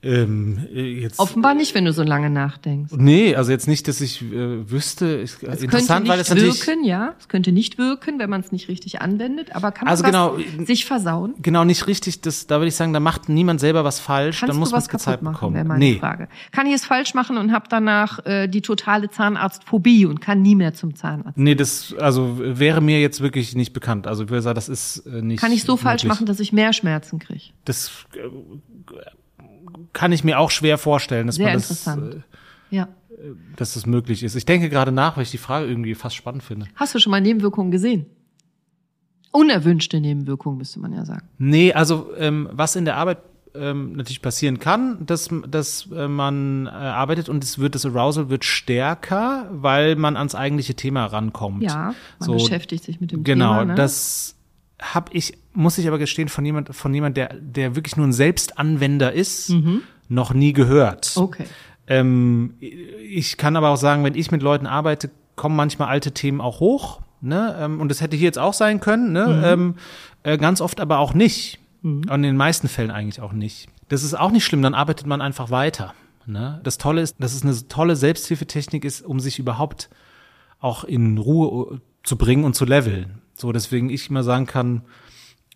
[0.00, 2.92] Ähm, äh, jetzt, Offenbar nicht, wenn du so lange nachdenkst.
[2.96, 5.06] Nee, also jetzt nicht, dass ich äh, wüsste.
[5.06, 6.66] Ist, Es interessant, könnte weil nicht es natürlich.
[6.68, 7.14] wirken, ja.
[7.18, 9.56] Es könnte nicht wirken, wenn man es nicht richtig anwendet.
[9.56, 11.34] Aber kann man Also was genau, sich versauen?
[11.42, 12.20] Genau, nicht richtig.
[12.20, 14.38] Das, da würde ich sagen, da macht niemand selber was falsch.
[14.38, 15.54] Kannst dann muss man was es kaputt gezeigt machen, bekommen.
[15.56, 15.98] wäre meine nee.
[15.98, 16.28] Frage.
[16.52, 20.54] Kann ich es falsch machen und habe danach äh, die totale Zahnarztphobie und kann nie
[20.54, 21.36] mehr zum Zahnarzt?
[21.36, 24.06] Nee, das also wäre mir jetzt wirklich nicht bekannt.
[24.06, 25.40] Also ich würde sagen, das ist äh, nicht.
[25.40, 26.08] Kann ich so falsch möglich.
[26.08, 27.46] machen, dass ich mehr Schmerzen kriege?
[27.64, 28.20] Das äh,
[29.92, 32.20] kann ich mir auch schwer vorstellen, dass Sehr man das, äh,
[32.70, 32.88] Ja.
[33.56, 34.34] dass das möglich ist.
[34.34, 36.66] Ich denke gerade nach, weil ich die Frage irgendwie fast spannend finde.
[36.76, 38.06] Hast du schon mal Nebenwirkungen gesehen?
[39.30, 41.28] Unerwünschte Nebenwirkungen, müsste man ja sagen.
[41.38, 43.18] Nee, also ähm, was in der Arbeit
[43.54, 48.30] ähm, natürlich passieren kann, dass, dass äh, man äh, arbeitet und es wird das Arousal
[48.30, 51.62] wird stärker, weil man ans eigentliche Thema rankommt.
[51.62, 53.64] Ja, man So, beschäftigt sich mit dem Genau, Thema.
[53.66, 53.74] Ne?
[53.74, 54.34] das
[54.80, 58.12] habe ich, muss ich aber gestehen, von jemand, von jemand, der, der wirklich nur ein
[58.12, 59.50] Selbstanwender ist,
[60.08, 61.14] noch nie gehört.
[61.16, 61.22] Mhm.
[61.22, 61.44] Okay.
[61.86, 66.40] Ähm, ich kann aber auch sagen, wenn ich mit Leuten arbeite, kommen manchmal alte Themen
[66.40, 67.00] auch hoch.
[67.20, 67.56] Ne?
[67.58, 69.12] Ähm, und das hätte hier jetzt auch sein können.
[69.12, 69.42] Ne?
[69.44, 69.74] Ähm,
[70.22, 71.58] äh, ganz oft aber auch nicht.
[71.82, 73.68] Und in den meisten Fällen eigentlich auch nicht.
[73.88, 75.94] Das ist auch nicht schlimm, dann arbeitet man einfach weiter.
[76.26, 76.60] Ne?
[76.64, 79.88] Das Tolle ist, dass es eine tolle Selbsthilfetechnik ist, um sich überhaupt
[80.60, 83.22] auch in Ruhe zu bringen und zu leveln.
[83.38, 84.82] So, deswegen ich immer sagen kann,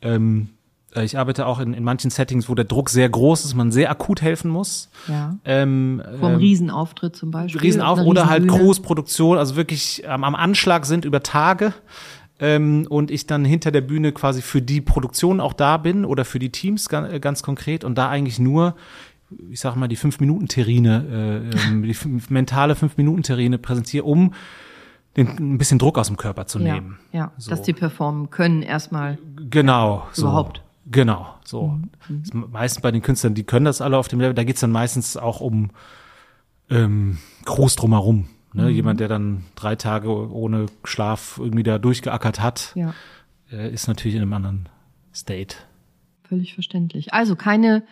[0.01, 0.49] ähm,
[0.95, 3.72] Äh, Ich arbeite auch in, in manchen Settings, wo der Druck sehr groß ist, man
[3.72, 4.91] sehr akut helfen muss.
[5.09, 5.37] Ja.
[5.45, 7.61] Ähm, Vom ähm, Riesenauftritt zum Beispiel.
[7.61, 8.47] Riesenauf Eine oder halt.
[8.47, 11.72] Großproduktion, also wirklich ähm, am Anschlag sind über Tage
[12.41, 16.24] ähm, und ich dann hinter der Bühne quasi für die Produktion auch da bin oder
[16.24, 18.74] für die Teams ganz, ganz konkret und da eigentlich nur
[19.51, 24.35] ich sag mal, die Fünf-Minuten-Terrine, äh, ähm, die fünf, mentale Fünf-Minuten-Terrine präsentiere, um
[25.17, 26.99] den, ein bisschen Druck aus dem Körper zu Ja, nehmen.
[27.13, 27.33] ja.
[27.37, 27.51] So.
[27.51, 29.19] dass die performen können erstmal.
[29.51, 30.07] Genau.
[30.13, 30.23] So.
[30.23, 30.63] Überhaupt.
[30.91, 31.79] Genau, so.
[32.09, 32.23] Mhm.
[32.23, 34.73] Ist Meistens bei den Künstlern, die können das alle auf dem Level, da geht's dann
[34.73, 35.71] meistens auch um
[36.71, 38.29] ähm, groß drumherum.
[38.53, 38.65] Ne?
[38.65, 38.69] Mhm.
[38.71, 42.95] Jemand, der dann drei Tage ohne Schlaf irgendwie da durchgeackert hat, Ja,
[43.51, 44.69] äh, ist natürlich in einem anderen
[45.15, 45.57] State.
[46.29, 47.13] völlig verständlich.
[47.15, 47.83] Also keine,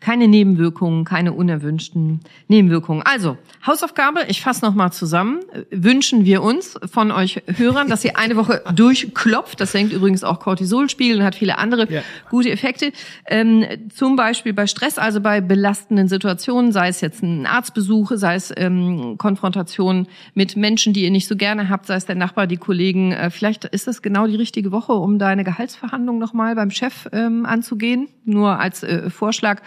[0.00, 3.02] keine Nebenwirkungen, keine unerwünschten Nebenwirkungen.
[3.04, 3.36] Also,
[3.66, 5.40] Hausaufgabe, ich fasse nochmal zusammen.
[5.72, 9.60] Wünschen wir uns von euch Hörern, dass ihr eine Woche durchklopft.
[9.60, 12.02] Das senkt übrigens auch Cortisolspiegel und hat viele andere Ja.
[12.30, 12.92] gute Effekte.
[13.26, 18.36] Ähm, zum Beispiel bei Stress, also bei belastenden Situationen, sei es jetzt ein Arztbesuch, sei
[18.36, 22.46] es ähm, Konfrontation mit Menschen, die ihr nicht so gerne habt, sei es der Nachbar,
[22.46, 23.10] die Kollegen.
[23.12, 27.44] Äh, vielleicht ist das genau die richtige Woche, um deine Gehaltsverhandlung nochmal beim Chef ähm,
[27.46, 29.60] anzugehen, nur als äh, Vorschlag.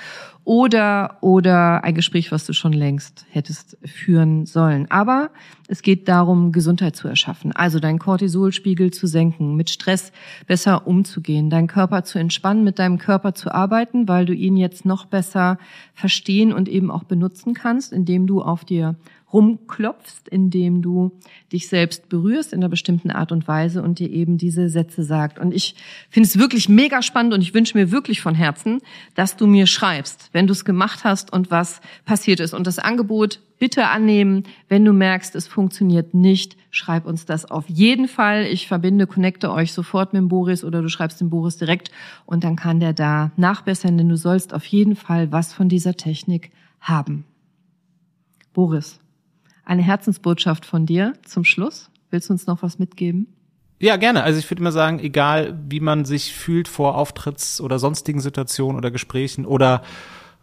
[0.44, 4.90] Oder, oder ein Gespräch, was du schon längst hättest führen sollen.
[4.90, 5.30] Aber
[5.72, 7.54] es geht darum, Gesundheit zu erschaffen.
[7.54, 10.12] Also deinen Cortisolspiegel zu senken, mit Stress
[10.46, 14.84] besser umzugehen, deinen Körper zu entspannen, mit deinem Körper zu arbeiten, weil du ihn jetzt
[14.86, 15.58] noch besser
[15.94, 18.98] verstehen und eben auch benutzen kannst, indem du auf dir
[19.32, 21.18] rumklopfst, indem du
[21.54, 25.40] dich selbst berührst in einer bestimmten Art und Weise und dir eben diese Sätze sagt.
[25.40, 25.76] Und ich
[26.10, 28.82] finde es wirklich mega spannend und ich wünsche mir wirklich von Herzen,
[29.16, 32.54] dass du mir schreibst, wenn du es gemacht hast und was passiert ist.
[32.54, 34.46] Und das Angebot bitte annehmen.
[34.70, 38.46] Wenn du merkst, es funktioniert nicht, schreib uns das auf jeden Fall.
[38.46, 41.92] Ich verbinde, connecte euch sofort mit dem Boris oder du schreibst dem Boris direkt
[42.26, 45.94] und dann kann der da nachbessern, denn du sollst auf jeden Fall was von dieser
[45.94, 46.50] Technik
[46.80, 47.24] haben.
[48.52, 49.00] Boris,
[49.64, 51.92] eine Herzensbotschaft von dir zum Schluss.
[52.10, 53.28] Willst du uns noch was mitgeben?
[53.80, 54.24] Ja, gerne.
[54.24, 58.76] Also ich würde immer sagen, egal wie man sich fühlt vor Auftritts- oder sonstigen Situationen
[58.76, 59.84] oder Gesprächen oder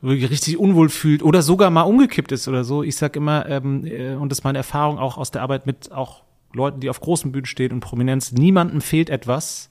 [0.01, 2.83] wirklich richtig unwohl fühlt oder sogar mal umgekippt ist oder so.
[2.83, 5.93] Ich sag immer, ähm, äh, und das ist meine Erfahrung auch aus der Arbeit mit
[5.93, 6.23] auch
[6.53, 9.71] Leuten, die auf großen Bühnen stehen und Prominenz, niemandem fehlt etwas,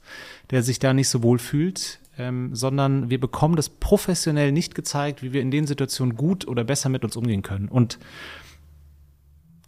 [0.51, 5.23] der sich da nicht so wohl fühlt, ähm, sondern wir bekommen das professionell nicht gezeigt,
[5.23, 7.67] wie wir in den Situationen gut oder besser mit uns umgehen können.
[7.67, 7.99] Und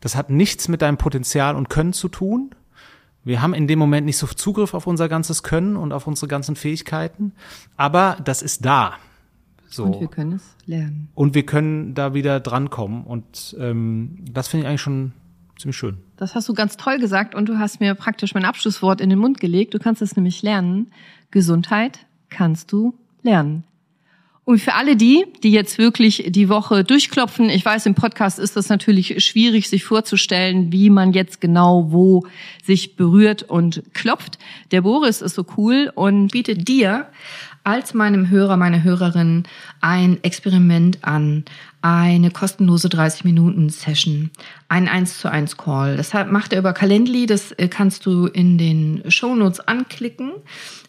[0.01, 2.55] das hat nichts mit deinem Potenzial und Können zu tun.
[3.23, 6.27] Wir haben in dem Moment nicht so Zugriff auf unser ganzes Können und auf unsere
[6.27, 7.33] ganzen Fähigkeiten,
[7.75, 8.97] aber das ist da.
[9.69, 9.83] So.
[9.83, 11.09] Und wir können es lernen.
[11.15, 13.03] Und wir können da wieder drankommen.
[13.03, 15.13] Und ähm, das finde ich eigentlich schon
[15.57, 15.97] ziemlich schön.
[16.17, 19.19] Das hast du ganz toll gesagt und du hast mir praktisch mein Abschlusswort in den
[19.19, 19.73] Mund gelegt.
[19.73, 20.91] Du kannst es nämlich lernen.
[21.31, 21.99] Gesundheit
[22.29, 23.63] kannst du lernen.
[24.49, 28.55] Und für alle die, die jetzt wirklich die Woche durchklopfen, ich weiß, im Podcast ist
[28.55, 32.25] das natürlich schwierig, sich vorzustellen, wie man jetzt genau wo
[32.63, 34.39] sich berührt und klopft.
[34.71, 37.09] Der Boris ist so cool und bietet dir
[37.69, 39.43] als meinem Hörer, meine Hörerin
[39.79, 41.45] ein Experiment an,
[41.83, 44.31] eine kostenlose 30-Minuten-Session,
[44.69, 45.97] ein 1 zu 1 Call.
[45.97, 50.31] Das macht er über Calendly, das äh, kannst du in den Shownotes anklicken.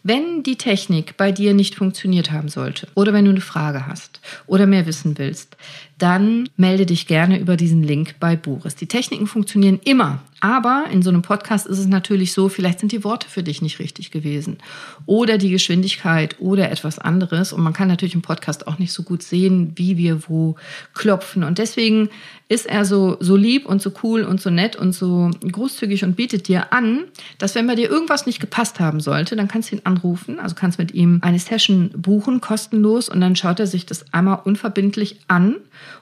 [0.03, 4.21] Wenn die Technik bei dir nicht funktioniert haben sollte oder wenn du eine Frage hast
[4.47, 5.57] oder mehr wissen willst,
[5.97, 8.75] dann melde dich gerne über diesen Link bei Boris.
[8.75, 12.91] Die Techniken funktionieren immer, aber in so einem Podcast ist es natürlich so, vielleicht sind
[12.91, 14.57] die Worte für dich nicht richtig gewesen
[15.05, 19.03] oder die Geschwindigkeit oder etwas anderes und man kann natürlich im Podcast auch nicht so
[19.03, 20.55] gut sehen, wie wir wo
[20.95, 22.09] klopfen und deswegen
[22.51, 26.17] ist er so, so lieb und so cool und so nett und so großzügig und
[26.17, 27.05] bietet dir an,
[27.37, 30.53] dass wenn bei dir irgendwas nicht gepasst haben sollte, dann kannst du ihn anrufen, also
[30.53, 35.21] kannst mit ihm eine Session buchen, kostenlos und dann schaut er sich das einmal unverbindlich
[35.29, 35.55] an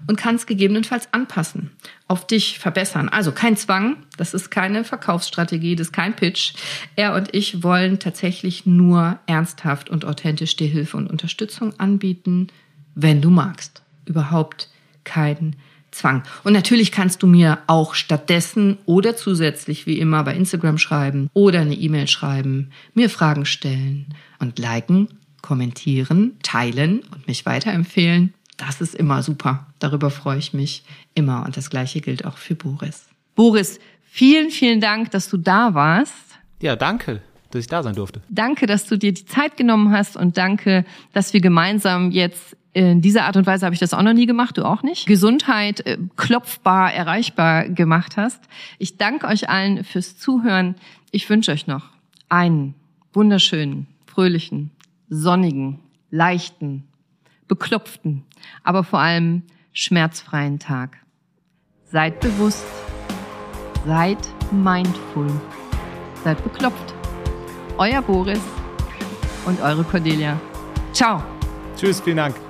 [0.08, 1.70] und kann es gegebenenfalls anpassen,
[2.08, 3.10] auf dich verbessern.
[3.10, 6.54] Also kein Zwang, das ist keine Verkaufsstrategie, das ist kein Pitch.
[6.95, 12.47] Er und ich wollen tatsächlich nur ernsthaft und authentisch dir Hilfe und Unterstützung anbieten,
[12.95, 13.84] wenn du magst.
[14.08, 14.68] Überhaupt
[15.04, 15.56] kein
[15.92, 16.24] Zwang.
[16.44, 21.62] Und natürlich kannst du mir auch stattdessen oder zusätzlich wie immer bei Instagram schreiben oder
[21.62, 25.08] eine E-Mail schreiben, mir Fragen stellen und liken,
[25.42, 28.34] kommentieren, teilen und mich weiterempfehlen.
[28.58, 29.68] Das ist immer super.
[29.80, 30.84] Darüber freue ich mich
[31.16, 31.46] immer.
[31.46, 33.08] Und das gleiche gilt auch für Boris.
[33.36, 36.14] Boris, vielen, vielen Dank, dass du da warst.
[36.62, 37.22] Ja, danke,
[37.52, 38.22] dass ich da sein durfte.
[38.30, 43.01] Danke, dass du dir die Zeit genommen hast und danke, dass wir gemeinsam jetzt in
[43.01, 45.07] dieser Art und Weise habe ich das auch noch nie gemacht, du auch nicht.
[45.07, 48.41] Gesundheit äh, klopfbar, erreichbar gemacht hast.
[48.78, 50.76] Ich danke euch allen fürs Zuhören.
[51.11, 51.89] Ich wünsche euch noch
[52.30, 52.76] einen
[53.13, 54.72] wunderschönen, fröhlichen,
[55.09, 55.80] sonnigen,
[56.11, 56.88] leichten,
[57.47, 58.24] beklopften,
[58.63, 59.43] aber vor allem
[59.74, 60.97] schmerzfreien Tag.
[61.86, 62.65] Seid bewusst,
[63.86, 64.20] seid
[64.51, 65.28] mindful,
[66.24, 66.93] seid beklopft.
[67.78, 68.41] Euer Boris
[69.45, 70.39] und eure Cordelia.
[70.93, 71.24] Ciao.
[71.76, 72.49] Tschüss, vielen Dank.